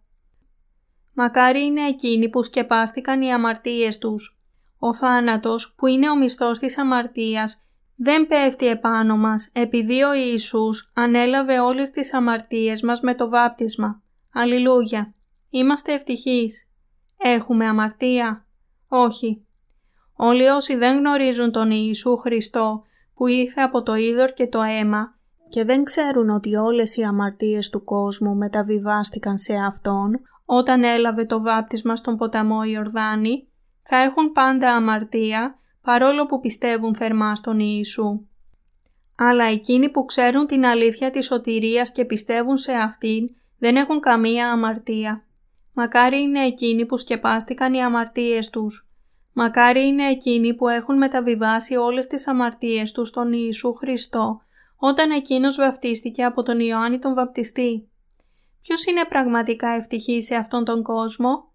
Μακάρι 1.13 1.63
είναι 1.63 1.88
εκείνοι 1.88 2.30
που 2.30 2.43
σκεπάστηκαν 2.43 3.22
οι 3.22 3.34
αμαρτίες 3.34 3.98
τους. 3.98 4.39
Ο 4.80 4.93
θάνατος 4.93 5.76
που 5.78 5.88
είναι 5.88 6.10
ο 6.10 6.15
μισθός 6.15 6.60
της 6.60 6.78
αμαρτίας 6.78 7.62
δεν 7.96 8.28
πέφτει 8.28 8.67
επάνω 8.67 9.17
μας 9.17 9.50
επειδή 9.54 10.04
ο 10.04 10.13
Ιησούς 10.13 10.91
ανέλαβε 10.96 11.60
όλες 11.60 11.89
τις 11.89 12.13
αμαρτίες 12.13 12.82
μας 12.82 13.02
με 13.02 13.15
το 13.15 13.30
βάπτισμα. 13.30 14.02
Αλληλούια! 14.34 15.13
Είμαστε 15.56 15.94
ευτυχείς. 15.94 16.70
Έχουμε 17.18 17.66
αμαρτία; 17.66 18.46
Όχι. 18.88 19.46
Όλοι 20.16 20.48
όσοι 20.48 20.76
δεν 20.76 20.98
γνωρίζουν 20.98 21.52
τον 21.52 21.72
Ιησού 21.72 22.18
Χριστό 22.18 22.84
που 23.13 23.28
ήρθε 23.28 23.62
από 23.62 23.84
το 23.84 23.96
είδωρ 23.96 24.34
και 24.34 24.48
το 24.48 24.62
αίμα 24.62 25.16
και 25.50 25.63
δεν 25.63 25.84
ξέρουν 25.84 26.30
ότι 26.30 26.56
όλες 26.56 26.96
οι 26.96 27.04
αμαρτίες 27.04 27.70
του 27.70 27.84
κόσμου 27.84 28.36
μεταβιβάστηκαν 28.36 29.38
σε 29.38 29.54
Αυτόν 29.54 30.20
όταν 30.46 30.84
έλαβε 30.84 31.26
το 31.26 31.42
βάπτισμα 31.42 31.96
στον 31.96 32.18
ποταμό 32.18 32.63
Ιορδάνη, 32.63 33.48
θα 33.82 33.98
έχουν 33.98 34.32
πάντα 34.32 34.76
αμαρτία 34.76 35.60
παρόλο 35.82 36.26
που 36.26 36.39
πιστεύουν 36.39 36.96
θερμά 36.96 37.36
στον 37.36 37.60
Ιησού. 37.60 38.26
Αλλά 39.16 39.46
εκείνοι 39.46 39.89
που 39.89 40.06
ξέρουν 40.06 40.48
την 40.48 40.66
αλήθεια 40.66 41.10
της 41.10 41.26
σωτηρίας 41.26 41.92
και 41.92 42.06
πιστεύουν 42.06 42.58
σε 42.58 42.72
Αυτήν 42.72 43.30
δεν 43.58 43.76
έχουν 43.76 44.00
καμία 44.00 44.52
αμαρτία. 44.52 45.24
Μακάρι 45.74 46.22
είναι 46.22 46.46
εκείνοι 46.46 46.86
που 46.86 46.98
σκεπάστηκαν 46.98 47.74
οι 47.74 47.84
αμαρτίες 47.84 48.50
τους 48.50 48.88
Μακάρι 49.34 49.88
είναι 49.88 50.10
εκείνοι 50.10 50.54
που 50.54 50.68
έχουν 50.68 50.98
μεταβιβάσει 50.98 51.76
όλες 51.76 52.08
τις 52.08 52.28
αμαρτίες 52.28 52.92
τους 52.92 53.08
στον 53.08 53.34
Ιησού 53.34 53.74
Χριστό 53.74 54.42
όταν 54.76 55.12
εκείνος 55.12 55.56
βαπτίστηκε 55.56 56.24
από 56.24 56.44
τον 56.44 56.60
Ιωάννη 56.60 57.00
τον 57.00 57.14
Βαπτιστή. 57.14 57.90
Ποιος 58.62 58.86
είναι 58.86 59.06
πραγματικά 59.06 59.68
ευτυχής 59.70 60.26
σε 60.26 60.36
αυτόν 60.36 60.66
τον 60.66 60.84
κόσμο; 60.84 61.52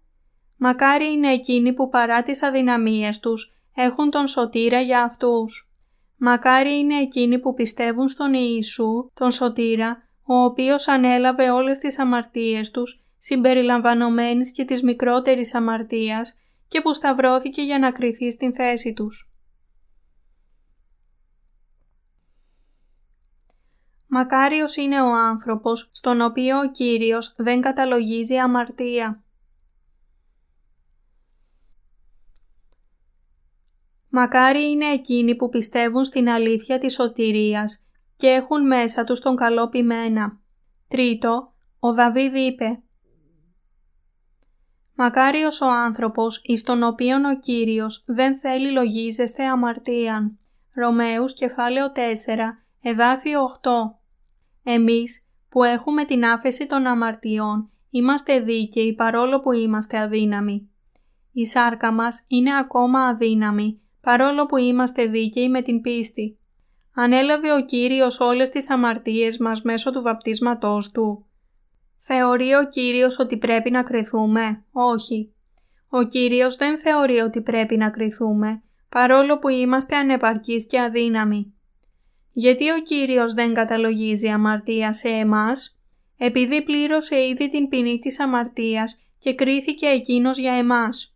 Μακάρι 0.57 1.11
είναι 1.11 1.31
εκείνοι 1.31 1.73
που 1.73 1.89
παρά 1.89 2.21
τις 2.21 2.43
αδυναμίες 2.43 3.19
τους 3.19 3.53
έχουν 3.75 4.09
τον 4.09 4.27
σωτήρα 4.27 4.81
για 4.81 5.03
αυτούς. 5.03 5.71
Μακάρι 6.17 6.79
είναι 6.79 6.95
εκείνοι 6.95 7.39
που 7.39 7.53
πιστεύουν 7.53 8.07
στον 8.07 8.33
Ιησού, 8.33 9.09
τον 9.13 9.31
σωτήρα, 9.31 10.03
ο 10.25 10.35
οποίος 10.35 10.87
ανέλαβε 10.87 11.49
όλες 11.49 11.77
τις 11.77 11.99
αμαρτίες 11.99 12.71
τους, 12.71 13.03
συμπεριλαμβανομένης 13.19 14.51
και 14.51 14.65
της 14.65 14.83
μικρότερης 14.83 15.53
αμαρτίας 15.53 16.37
και 16.67 16.81
που 16.81 16.93
σταυρώθηκε 16.93 17.61
για 17.61 17.79
να 17.79 17.91
κριθεί 17.91 18.31
στην 18.31 18.53
θέση 18.53 18.93
τους. 18.93 19.33
Μακάριος 24.07 24.75
είναι 24.75 25.01
ο 25.01 25.13
άνθρωπος 25.13 25.89
στον 25.93 26.21
οποίο 26.21 26.59
ο 26.59 26.71
Κύριος 26.71 27.35
δεν 27.37 27.61
καταλογίζει 27.61 28.37
αμαρτία. 28.37 29.23
Μακάρι 34.09 34.69
είναι 34.69 34.85
εκείνοι 34.85 35.35
που 35.35 35.49
πιστεύουν 35.49 36.03
στην 36.03 36.29
αλήθεια 36.29 36.77
της 36.77 36.93
σωτηρίας 36.93 37.85
και 38.15 38.27
έχουν 38.27 38.67
μέσα 38.67 39.03
τους 39.03 39.19
τον 39.19 39.35
καλό 39.35 39.69
ποιμένα. 39.69 40.39
Τρίτο, 40.87 41.53
ο 41.79 41.93
Δαβίδ 41.93 42.35
είπε 42.35 42.83
Μακάριος 45.01 45.61
ο 45.61 45.67
άνθρωπος 45.69 46.41
εις 46.43 46.63
τον 46.63 46.83
οποίον 46.83 47.25
ο 47.25 47.39
Κύριος 47.39 48.03
δεν 48.07 48.37
θέλει 48.37 48.71
λογίζεστε 48.71 49.45
αμαρτίαν. 49.45 50.37
Ρωμαίους 50.75 51.33
κεφάλαιο 51.33 51.91
4, 51.91 51.99
εδάφιο 52.81 53.41
8. 53.43 53.69
Εμείς 54.63 55.27
που 55.49 55.63
έχουμε 55.63 56.05
την 56.05 56.25
άφεση 56.25 56.67
των 56.67 56.85
αμαρτιών 56.85 57.69
είμαστε 57.89 58.39
δίκαιοι 58.39 58.93
παρόλο 58.93 59.39
που 59.39 59.51
είμαστε 59.51 59.97
αδύναμοι. 59.99 60.69
Η 61.31 61.45
σάρκα 61.45 61.91
μας 61.91 62.25
είναι 62.27 62.57
ακόμα 62.57 63.07
αδύναμη 63.07 63.81
παρόλο 64.01 64.45
που 64.45 64.57
είμαστε 64.57 65.05
δίκαιοι 65.05 65.49
με 65.49 65.61
την 65.61 65.81
πίστη. 65.81 66.37
Ανέλαβε 66.95 67.53
ο 67.53 67.65
Κύριος 67.65 68.19
όλες 68.19 68.49
τις 68.49 68.69
αμαρτίες 68.69 69.37
μας 69.37 69.61
μέσω 69.61 69.91
του 69.91 70.01
βαπτίσματός 70.01 70.91
Του 70.91 71.28
Θεωρεί 72.01 72.53
ο 72.53 72.67
Κύριος 72.67 73.19
ότι 73.19 73.37
πρέπει 73.37 73.71
να 73.71 73.83
κριθούμε; 73.83 74.63
Όχι. 74.71 75.33
Ο 75.89 76.03
Κύριος 76.03 76.55
δεν 76.55 76.77
θεωρεί 76.77 77.19
ότι 77.19 77.41
πρέπει 77.41 77.77
να 77.77 77.89
κριθούμε, 77.89 78.63
παρόλο 78.89 79.39
που 79.39 79.49
είμαστε 79.49 79.95
ανεπαρκείς 79.95 80.65
και 80.65 80.79
αδύναμοι. 80.79 81.53
Γιατί 82.31 82.69
ο 82.69 82.81
Κύριος 82.81 83.33
δεν 83.33 83.53
καταλογίζει 83.53 84.27
αμαρτία 84.27 84.93
σε 84.93 85.07
εμάς, 85.07 85.79
επειδή 86.17 86.63
πλήρωσε 86.63 87.15
ήδη 87.27 87.49
την 87.49 87.67
ποινή 87.67 87.99
της 87.99 88.19
αμαρτίας 88.19 88.97
και 89.17 89.35
κρίθηκε 89.35 89.85
εκείνος 89.85 90.37
για 90.37 90.53
εμάς. 90.53 91.15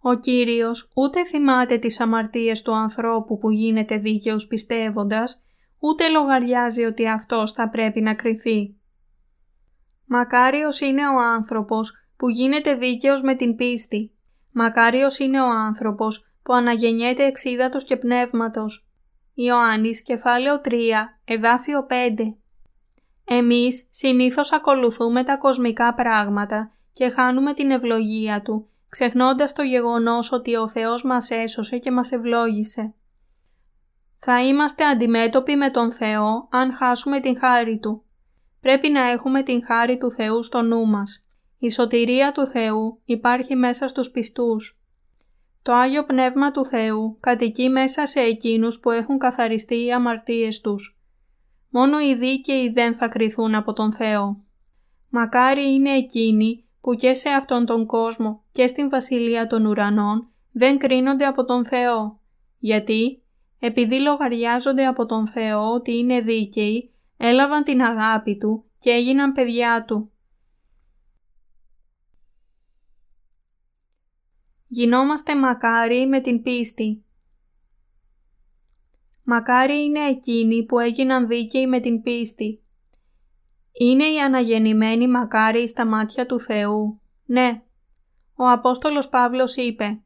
Ο 0.00 0.14
Κύριος 0.14 0.90
ούτε 0.94 1.24
θυμάται 1.24 1.78
τις 1.78 2.00
αμαρτίες 2.00 2.62
του 2.62 2.72
ανθρώπου 2.72 3.38
που 3.38 3.50
γίνεται 3.50 3.96
δίκαιος 3.96 4.46
πιστεύοντας, 4.46 5.44
ούτε 5.78 6.08
λογαριάζει 6.08 6.84
ότι 6.84 7.08
αυτός 7.08 7.52
θα 7.52 7.68
πρέπει 7.68 8.00
να 8.00 8.14
κριθεί. 8.14 8.76
Μακάριος 10.04 10.80
είναι 10.80 11.08
ο 11.08 11.20
άνθρωπος 11.20 11.92
που 12.16 12.28
γίνεται 12.28 12.74
δίκαιος 12.74 13.22
με 13.22 13.34
την 13.34 13.56
πίστη. 13.56 14.12
Μακάριος 14.52 15.18
είναι 15.18 15.40
ο 15.40 15.50
άνθρωπος 15.50 16.32
που 16.42 16.52
αναγεννιέται 16.52 17.24
εξίδατος 17.24 17.84
και 17.84 17.96
πνεύματος. 17.96 18.86
Ιωάννης 19.34 20.02
κεφάλαιο 20.02 20.60
3, 20.64 20.70
εδάφιο 21.24 21.86
5 21.88 22.36
Εμείς 23.24 23.86
συνήθως 23.90 24.52
ακολουθούμε 24.52 25.24
τα 25.24 25.36
κοσμικά 25.36 25.94
πράγματα 25.94 26.70
και 26.92 27.08
χάνουμε 27.08 27.54
την 27.54 27.70
ευλογία 27.70 28.42
Του, 28.42 28.68
ξεχνώντας 28.88 29.52
το 29.52 29.62
γεγονός 29.62 30.32
ότι 30.32 30.56
ο 30.56 30.68
Θεός 30.68 31.04
μας 31.04 31.30
έσωσε 31.30 31.78
και 31.78 31.90
μας 31.90 32.12
ευλόγησε. 32.12 32.94
Θα 34.18 34.42
είμαστε 34.42 34.84
αντιμέτωποι 34.84 35.56
με 35.56 35.70
τον 35.70 35.92
Θεό 35.92 36.48
αν 36.50 36.72
χάσουμε 36.72 37.20
την 37.20 37.38
χάρη 37.38 37.78
Του. 37.78 38.04
Πρέπει 38.64 38.88
να 38.88 39.10
έχουμε 39.10 39.42
την 39.42 39.64
χάρη 39.64 39.98
του 39.98 40.10
Θεού 40.10 40.42
στο 40.42 40.62
νου 40.62 40.86
μας. 40.86 41.24
Η 41.58 41.70
σωτηρία 41.70 42.32
του 42.32 42.46
Θεού 42.46 43.00
υπάρχει 43.04 43.56
μέσα 43.56 43.88
στους 43.88 44.10
πιστούς. 44.10 44.80
Το 45.62 45.72
Άγιο 45.72 46.04
Πνεύμα 46.04 46.50
του 46.50 46.64
Θεού 46.64 47.16
κατοικεί 47.20 47.68
μέσα 47.68 48.06
σε 48.06 48.20
εκείνους 48.20 48.80
που 48.80 48.90
έχουν 48.90 49.18
καθαριστεί 49.18 49.84
οι 49.84 49.92
αμαρτίες 49.92 50.60
τους. 50.60 50.98
Μόνο 51.68 52.00
οι 52.00 52.14
δίκαιοι 52.14 52.68
δεν 52.68 52.96
θα 52.96 53.08
κριθούν 53.08 53.54
από 53.54 53.72
τον 53.72 53.92
Θεό. 53.92 54.44
Μακάρι 55.08 55.72
είναι 55.74 55.90
εκείνοι 55.90 56.64
που 56.80 56.94
και 56.94 57.14
σε 57.14 57.28
αυτόν 57.28 57.66
τον 57.66 57.86
κόσμο 57.86 58.42
και 58.52 58.66
στην 58.66 58.88
Βασιλεία 58.88 59.46
των 59.46 59.66
Ουρανών 59.66 60.28
δεν 60.52 60.78
κρίνονται 60.78 61.26
από 61.26 61.44
τον 61.44 61.64
Θεό. 61.64 62.20
Γιατί, 62.58 63.22
επειδή 63.58 64.00
λογαριάζονται 64.00 64.86
από 64.86 65.06
τον 65.06 65.26
Θεό 65.26 65.72
ότι 65.72 65.96
είναι 65.96 66.20
δίκαιοι, 66.20 66.93
έλαβαν 67.26 67.62
την 67.62 67.82
αγάπη 67.82 68.36
Του 68.36 68.64
και 68.78 68.90
έγιναν 68.90 69.32
παιδιά 69.32 69.84
Του. 69.84 70.12
Γινόμαστε 74.66 75.36
μακάρι 75.36 76.06
με 76.06 76.20
την 76.20 76.42
πίστη. 76.42 77.04
Μακάρι 79.22 79.84
είναι 79.84 80.08
εκείνοι 80.08 80.64
που 80.64 80.78
έγιναν 80.78 81.26
δίκαιοι 81.26 81.66
με 81.66 81.80
την 81.80 82.02
πίστη. 82.02 82.62
Είναι 83.72 84.04
οι 84.04 84.20
αναγεννημένοι 84.20 85.08
μακάρι 85.08 85.68
στα 85.68 85.86
μάτια 85.86 86.26
του 86.26 86.40
Θεού. 86.40 87.00
Ναι. 87.24 87.62
Ο 88.34 88.50
Απόστολος 88.50 89.08
Παύλος 89.08 89.56
είπε 89.56 90.02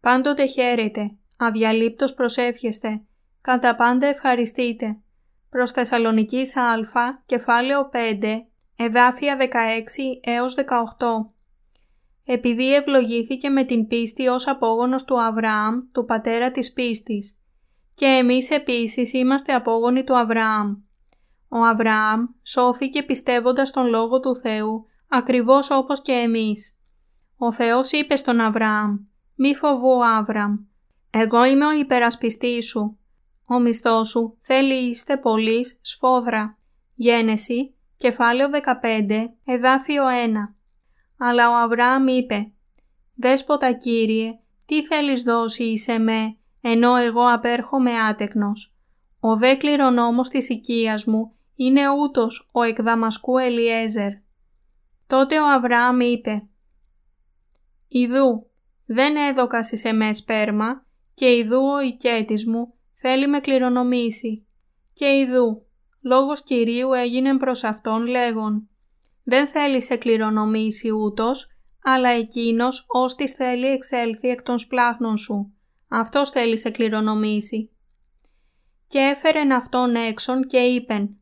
«Πάντοτε 0.00 0.46
χαίρετε, 0.46 1.16
αδιαλείπτως 1.38 2.14
προσεύχεστε, 2.14 3.02
κατά 3.40 3.76
πάντα 3.76 4.06
ευχαριστείτε». 4.06 4.98
Προς 5.54 5.70
Θεσσαλονικής 5.70 6.56
Α, 6.56 6.62
κεφάλαιο 7.26 7.90
5, 7.92 8.46
εδάφια 8.76 9.36
16 9.36 9.44
έως 10.20 10.54
18. 10.54 10.62
Επειδή 12.24 12.74
ευλογήθηκε 12.74 13.48
με 13.48 13.64
την 13.64 13.86
πίστη 13.86 14.26
ως 14.26 14.48
απόγονος 14.48 15.04
του 15.04 15.22
Αβραάμ, 15.22 15.80
του 15.92 16.04
πατέρα 16.04 16.50
της 16.50 16.72
πίστης. 16.72 17.38
Και 17.94 18.06
εμείς 18.06 18.50
επίσης 18.50 19.12
είμαστε 19.12 19.54
απόγονοι 19.54 20.04
του 20.04 20.16
Αβραάμ. 20.16 20.76
Ο 21.48 21.58
Αβραάμ 21.58 22.24
σώθηκε 22.42 23.02
πιστεύοντας 23.02 23.70
τον 23.70 23.86
Λόγο 23.86 24.20
του 24.20 24.36
Θεού, 24.36 24.86
ακριβώς 25.08 25.70
όπως 25.70 26.02
και 26.02 26.12
εμείς. 26.12 26.78
Ο 27.36 27.52
Θεός 27.52 27.92
είπε 27.92 28.16
στον 28.16 28.40
Αβραάμ 28.40 28.96
«Μη 29.34 29.54
φοβού 29.54 30.04
Αβραάμ, 30.04 30.56
εγώ 31.10 31.44
είμαι 31.44 31.66
ο 31.66 31.72
υπερασπιστής 31.72 32.66
σου. 32.66 32.98
Ο 33.54 33.60
μισθός 33.60 34.08
σου 34.08 34.38
θέλει 34.40 34.74
είστε 34.74 35.16
πολλής 35.16 35.78
σφόδρα». 35.80 36.58
Γένεση, 36.94 37.74
κεφάλαιο 37.96 38.48
15, 38.82 39.34
εδάφιο 39.44 40.04
1. 40.06 40.54
Αλλά 41.18 41.50
ο 41.50 41.54
Αβραάμ 41.54 42.08
είπε 42.08 42.52
«Δέσποτα 43.14 43.72
Κύριε, 43.72 44.38
τι 44.66 44.84
θέλεις 44.84 45.22
δώσει 45.22 45.78
σε 45.78 45.98
με, 45.98 46.36
ενώ 46.60 46.96
εγώ 46.96 47.32
απέρχομαι 47.32 48.00
άτεκνος; 48.00 48.74
Ο 49.20 49.36
δε 49.36 49.54
κληρονόμος 49.54 50.28
της 50.28 50.48
οικίας 50.48 51.04
μου 51.04 51.32
είναι 51.54 51.88
ούτως 51.88 52.48
ο 52.52 52.62
εκδαμασκού 52.62 53.38
Ελιέζερ. 53.38 54.12
Τότε 55.06 55.40
ο 55.40 55.50
Αβραάμ 55.50 56.00
είπε 56.00 56.48
«Ιδού, 57.88 58.46
δεν 58.86 59.16
έδωκας 59.16 59.70
σε 59.74 59.92
με 59.92 60.12
σπέρμα 60.12 60.86
και 61.14 61.36
ιδού 61.36 61.60
ο 61.76 61.80
οικέτης 61.80 62.46
μου 62.46 62.74
θέλει 63.06 63.28
με 63.28 63.40
κληρονομήσει. 63.40 64.46
Και 64.92 65.06
ιδού, 65.18 65.66
λόγος 66.00 66.42
Κυρίου 66.42 66.92
έγινε 66.92 67.36
προς 67.36 67.64
αυτόν 67.64 68.06
λέγον 68.06 68.68
«Δεν 69.22 69.48
θέλει 69.48 69.82
σε 69.82 69.96
κληρονομήσει 69.96 70.90
ούτως, 70.90 71.48
αλλά 71.82 72.08
εκείνος 72.08 72.84
ως 72.88 73.14
της 73.14 73.32
θέλει 73.32 73.66
εξέλθει 73.66 74.28
εκ 74.28 74.42
των 74.42 74.58
σπλάχνων 74.58 75.16
σου. 75.16 75.52
Αυτός 75.88 76.30
θέλει 76.30 76.58
σε 76.58 76.70
κληρονομήσει». 76.70 77.70
Και 78.86 78.98
έφερεν 78.98 79.52
αυτόν 79.52 79.94
έξον 79.94 80.46
και 80.46 80.58
είπεν 80.58 81.16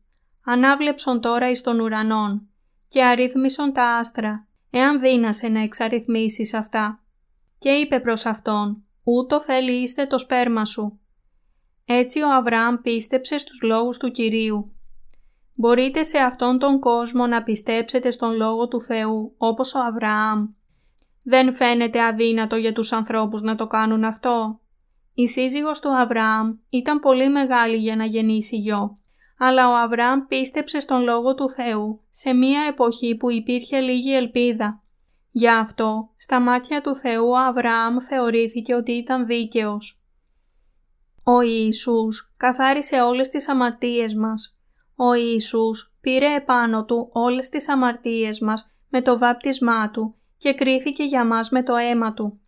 «Ανάβλεψον 0.45 1.21
τώρα 1.21 1.49
εις 1.49 1.61
των 1.61 1.79
ουρανών 1.79 2.49
και 2.87 3.03
αρρύθμισον 3.03 3.73
τα 3.73 3.97
άστρα, 3.97 4.47
εάν 4.69 4.99
δύνασε 4.99 5.47
να 5.47 5.59
εξαριθμίσεις 5.59 6.53
αυτά». 6.53 7.03
Και 7.57 7.69
είπε 7.69 7.99
προς 7.99 8.25
αυτόν 8.25 8.83
«Ούτω 9.03 9.41
θέλει 9.41 9.71
είστε 9.71 10.05
το 10.05 10.17
σπέρμα 10.17 10.65
σου». 10.65 10.97
Έτσι 11.85 12.21
ο 12.21 12.33
Αβραάμ 12.33 12.75
πίστεψε 12.75 13.37
στους 13.37 13.61
λόγους 13.61 13.97
του 13.97 14.11
Κυρίου. 14.11 14.73
Μπορείτε 15.53 16.03
σε 16.03 16.17
αυτόν 16.17 16.59
τον 16.59 16.79
κόσμο 16.79 17.27
να 17.27 17.43
πιστέψετε 17.43 18.11
στον 18.11 18.35
Λόγο 18.35 18.67
του 18.67 18.81
Θεού 18.81 19.33
όπως 19.37 19.75
ο 19.75 19.79
Αβραάμ. 19.79 20.47
Δεν 21.23 21.53
φαίνεται 21.53 22.03
αδύνατο 22.03 22.55
για 22.55 22.73
τους 22.73 22.91
ανθρώπους 22.91 23.41
να 23.41 23.55
το 23.55 23.67
κάνουν 23.67 24.03
αυτό. 24.03 24.59
Η 25.13 25.27
σύζυγος 25.27 25.79
του 25.79 25.97
Αβραάμ 25.97 26.53
ήταν 26.69 26.99
πολύ 26.99 27.29
μεγάλη 27.29 27.77
για 27.77 27.95
να 27.95 28.05
γεννήσει 28.05 28.55
γιο, 28.55 28.97
αλλά 29.37 29.69
ο 29.69 29.75
Αβραάμ 29.75 30.19
πίστεψε 30.27 30.79
στον 30.79 31.03
Λόγο 31.03 31.35
του 31.35 31.49
Θεού 31.49 32.01
σε 32.09 32.33
μία 32.33 32.61
εποχή 32.69 33.15
που 33.15 33.31
υπήρχε 33.31 33.79
λίγη 33.79 34.15
ελπίδα. 34.15 34.83
Γι' 35.31 35.49
αυτό, 35.49 36.09
στα 36.17 36.39
μάτια 36.39 36.81
του 36.81 36.95
Θεού 36.95 37.29
ο 37.29 37.37
Αβραάμ 37.37 37.97
θεωρήθηκε 37.97 38.75
ότι 38.75 38.91
ήταν 38.91 39.25
δίκαιος. 39.25 40.02
Ο 41.23 41.41
Ιησούς 41.41 42.33
καθάρισε 42.37 43.01
όλες 43.01 43.29
τις 43.29 43.49
αμαρτίες 43.49 44.15
μας. 44.15 44.57
Ο 44.95 45.13
Ιησούς 45.13 45.95
πήρε 46.01 46.35
επάνω 46.35 46.85
του 46.85 47.09
όλες 47.11 47.49
τις 47.49 47.69
αμαρτίες 47.69 48.39
μας 48.39 48.71
με 48.89 49.01
το 49.01 49.17
βάπτισμά 49.17 49.89
του 49.89 50.15
και 50.37 50.53
κρίθηκε 50.53 51.03
για 51.03 51.25
μας 51.25 51.49
με 51.49 51.63
το 51.63 51.75
αίμα 51.75 52.13
του. 52.13 52.39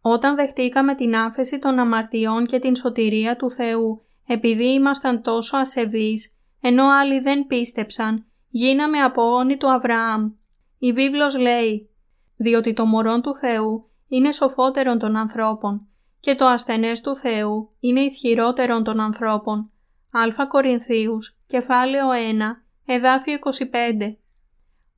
Όταν 0.00 0.34
δεχτήκαμε 0.34 0.94
την 0.94 1.16
άφεση 1.16 1.58
των 1.58 1.78
αμαρτιών 1.78 2.46
και 2.46 2.58
την 2.58 2.76
σωτηρία 2.76 3.36
του 3.36 3.50
Θεού 3.50 4.02
επειδή 4.26 4.72
ήμασταν 4.72 5.22
τόσο 5.22 5.56
ασεβείς, 5.56 6.36
ενώ 6.60 6.88
άλλοι 6.88 7.18
δεν 7.18 7.46
πίστεψαν, 7.46 8.26
γίναμε 8.48 8.98
απόγονοι 8.98 9.56
του 9.56 9.72
Αβραάμ. 9.72 10.30
Η 10.78 10.92
βίβλος 10.92 11.36
λέει 11.38 11.90
«Διότι 12.36 12.72
το 12.72 12.84
μωρόν 12.84 13.22
του 13.22 13.36
Θεού 13.36 13.90
είναι 14.08 14.32
σοφότερον 14.32 14.98
των 14.98 15.16
ανθρώπων 15.16 15.86
και 16.22 16.34
το 16.34 16.46
ασθενές 16.46 17.00
του 17.00 17.16
Θεού 17.16 17.70
είναι 17.80 18.00
ισχυρότερον 18.00 18.84
των 18.84 19.00
ανθρώπων». 19.00 19.70
Α 20.10 20.46
Κορινθίους, 20.46 21.38
κεφάλαιο 21.46 22.08
1, 22.10 22.62
εδάφιο 22.86 23.38
25. 23.38 24.16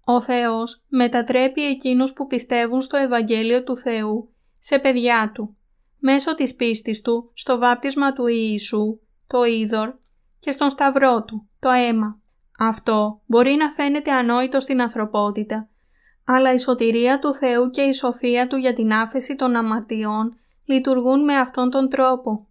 Ο 0.04 0.20
Θεός 0.20 0.84
μετατρέπει 0.88 1.66
εκείνους 1.66 2.12
που 2.12 2.26
πιστεύουν 2.26 2.82
στο 2.82 2.96
Ευαγγέλιο 2.96 3.64
του 3.64 3.76
Θεού 3.76 4.32
σε 4.58 4.78
παιδιά 4.78 5.30
Του, 5.34 5.56
μέσω 5.98 6.34
της 6.34 6.54
πίστης 6.54 7.00
Του 7.00 7.30
στο 7.34 7.58
βάπτισμα 7.58 8.12
του 8.12 8.26
Ιησού, 8.26 8.98
το 9.26 9.44
είδωρ 9.44 9.94
και 10.38 10.50
στον 10.50 10.70
σταυρό 10.70 11.24
Του, 11.24 11.48
το 11.60 11.70
αίμα. 11.70 12.20
Αυτό 12.58 13.20
μπορεί 13.26 13.52
να 13.52 13.70
φαίνεται 13.70 14.12
ανόητο 14.12 14.60
στην 14.60 14.82
ανθρωπότητα, 14.82 15.68
αλλά 16.24 16.52
η 16.52 16.58
σωτηρία 16.58 17.18
του 17.18 17.34
Θεού 17.34 17.70
και 17.70 17.82
η 17.82 17.92
σοφία 17.92 18.46
Του 18.46 18.56
για 18.56 18.72
την 18.72 18.92
άφεση 18.92 19.36
των 19.36 19.56
αμαρτιών 19.56 20.38
λειτουργούν 20.64 21.24
με 21.24 21.34
αυτόν 21.36 21.70
τον 21.70 21.88
τρόπο. 21.88 22.46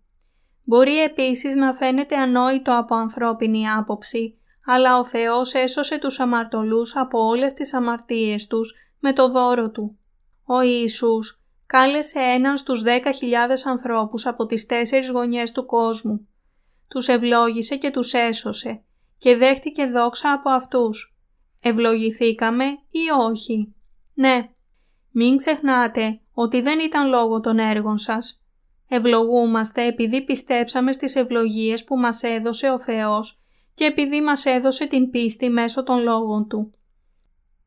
Μπορεί 0.64 1.02
επίσης 1.04 1.56
να 1.56 1.74
φαίνεται 1.74 2.16
ανόητο 2.16 2.78
από 2.78 2.96
ανθρώπινη 2.96 3.70
άποψη, 3.70 4.38
αλλά 4.66 5.00
ο 5.00 5.06
Θεός 5.06 5.54
έσωσε 5.54 6.00
τους 6.00 6.20
αμαρτωλούς 6.20 6.96
από 6.96 7.20
όλες 7.20 7.54
τις 7.54 7.74
αμαρτίες 7.74 8.48
τους 8.48 8.74
με 9.00 9.14
το 9.14 9.30
δώρο 9.30 9.72
Του. 9.72 9.98
Ο 10.46 10.62
Ιησούς 10.62 11.44
κάλεσε 11.66 12.20
έναν 12.20 12.58
στους 12.58 12.82
δέκα 12.82 13.12
χιλιάδες 13.12 13.66
ανθρώπους 13.66 14.26
από 14.26 14.46
τις 14.46 14.66
τέσσερις 14.66 15.10
γωνιές 15.10 15.52
του 15.52 15.66
κόσμου. 15.66 16.28
Τους 16.88 17.08
ευλόγησε 17.08 17.76
και 17.76 17.92
τους 17.92 18.14
έσωσε 18.14 18.84
και 19.18 19.36
δέχτηκε 19.36 19.86
δόξα 19.86 20.32
από 20.32 20.50
αυτούς. 20.50 21.16
Ευλογηθήκαμε 21.60 22.66
ή 22.92 23.10
όχι; 23.30 23.74
Ναι, 24.14 24.50
μην 25.12 25.38
ξεχνάτε 25.38 26.20
ότι 26.34 26.62
δεν 26.62 26.80
ήταν 26.80 27.10
λόγω 27.10 27.40
των 27.40 27.58
έργων 27.58 27.98
σας. 27.98 28.44
Ευλογούμαστε 28.88 29.86
επειδή 29.86 30.22
πιστέψαμε 30.24 30.92
στις 30.92 31.16
ευλογίες 31.16 31.84
που 31.84 31.98
μας 31.98 32.24
έδωσε 32.24 32.70
ο 32.70 32.80
Θεός 32.80 33.42
και 33.74 33.86
επειδή 33.86 34.22
μας 34.22 34.46
έδωσε 34.46 34.86
την 34.86 35.10
πίστη 35.10 35.50
μέσω 35.50 35.84
των 35.84 36.04
λόγων 36.04 36.48
Του. 36.48 36.74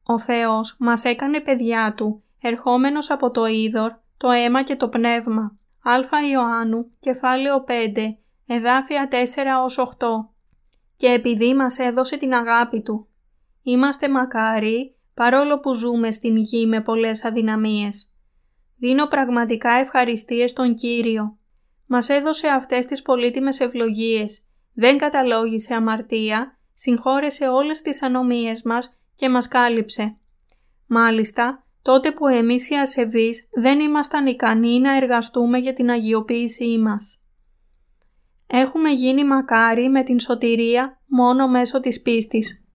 Ο 0.02 0.18
Θεός 0.18 0.76
μας 0.78 1.04
έκανε 1.04 1.40
παιδιά 1.40 1.94
Του, 1.96 2.22
ερχόμενος 2.40 3.10
από 3.10 3.30
το 3.30 3.46
είδωρ, 3.46 3.92
το 4.16 4.30
αίμα 4.30 4.62
και 4.62 4.76
το 4.76 4.88
πνεύμα. 4.88 5.58
Α 5.82 6.28
Ιωάννου, 6.32 6.90
κεφάλαιο 6.98 7.64
5, 7.68 8.18
εδάφια 8.46 9.08
4 9.10 9.14
ως 9.64 9.78
8. 9.78 10.06
Και 10.96 11.06
επειδή 11.06 11.54
μας 11.54 11.78
έδωσε 11.78 12.16
την 12.16 12.34
αγάπη 12.34 12.82
Του. 12.82 13.08
Είμαστε 13.62 14.08
μακάρι, 14.08 14.96
παρόλο 15.14 15.60
που 15.60 15.74
ζούμε 15.74 16.10
στην 16.10 16.36
γη 16.36 16.66
με 16.66 16.80
πολλές 16.80 17.24
αδυναμίες. 17.24 18.10
Δίνω 18.78 19.06
πραγματικά 19.06 19.70
ευχαριστίες 19.70 20.50
στον 20.50 20.74
Κύριο. 20.74 21.38
Μας 21.86 22.08
έδωσε 22.08 22.48
αυτές 22.48 22.86
τις 22.86 23.02
πολύτιμες 23.02 23.60
ευλογίες. 23.60 24.44
Δεν 24.74 24.98
καταλόγησε 24.98 25.74
αμαρτία, 25.74 26.58
συγχώρεσε 26.72 27.48
όλες 27.48 27.80
τις 27.80 28.02
ανομίες 28.02 28.62
μας 28.62 28.90
και 29.14 29.28
μας 29.28 29.48
κάλυψε. 29.48 30.16
Μάλιστα, 30.86 31.66
τότε 31.82 32.12
που 32.12 32.26
εμείς 32.26 32.70
οι 32.70 32.74
ασεβείς 32.74 33.48
δεν 33.52 33.80
ήμασταν 33.80 34.26
ικανοί 34.26 34.80
να 34.80 34.96
εργαστούμε 34.96 35.58
για 35.58 35.72
την 35.72 35.90
αγιοποίησή 35.90 36.78
μας. 36.78 37.20
Έχουμε 38.46 38.90
γίνει 38.90 39.24
μακάρι 39.24 39.88
με 39.88 40.02
την 40.02 40.20
σωτηρία 40.20 41.00
μόνο 41.06 41.48
μέσω 41.48 41.80
της 41.80 42.02
πίστης. 42.02 42.65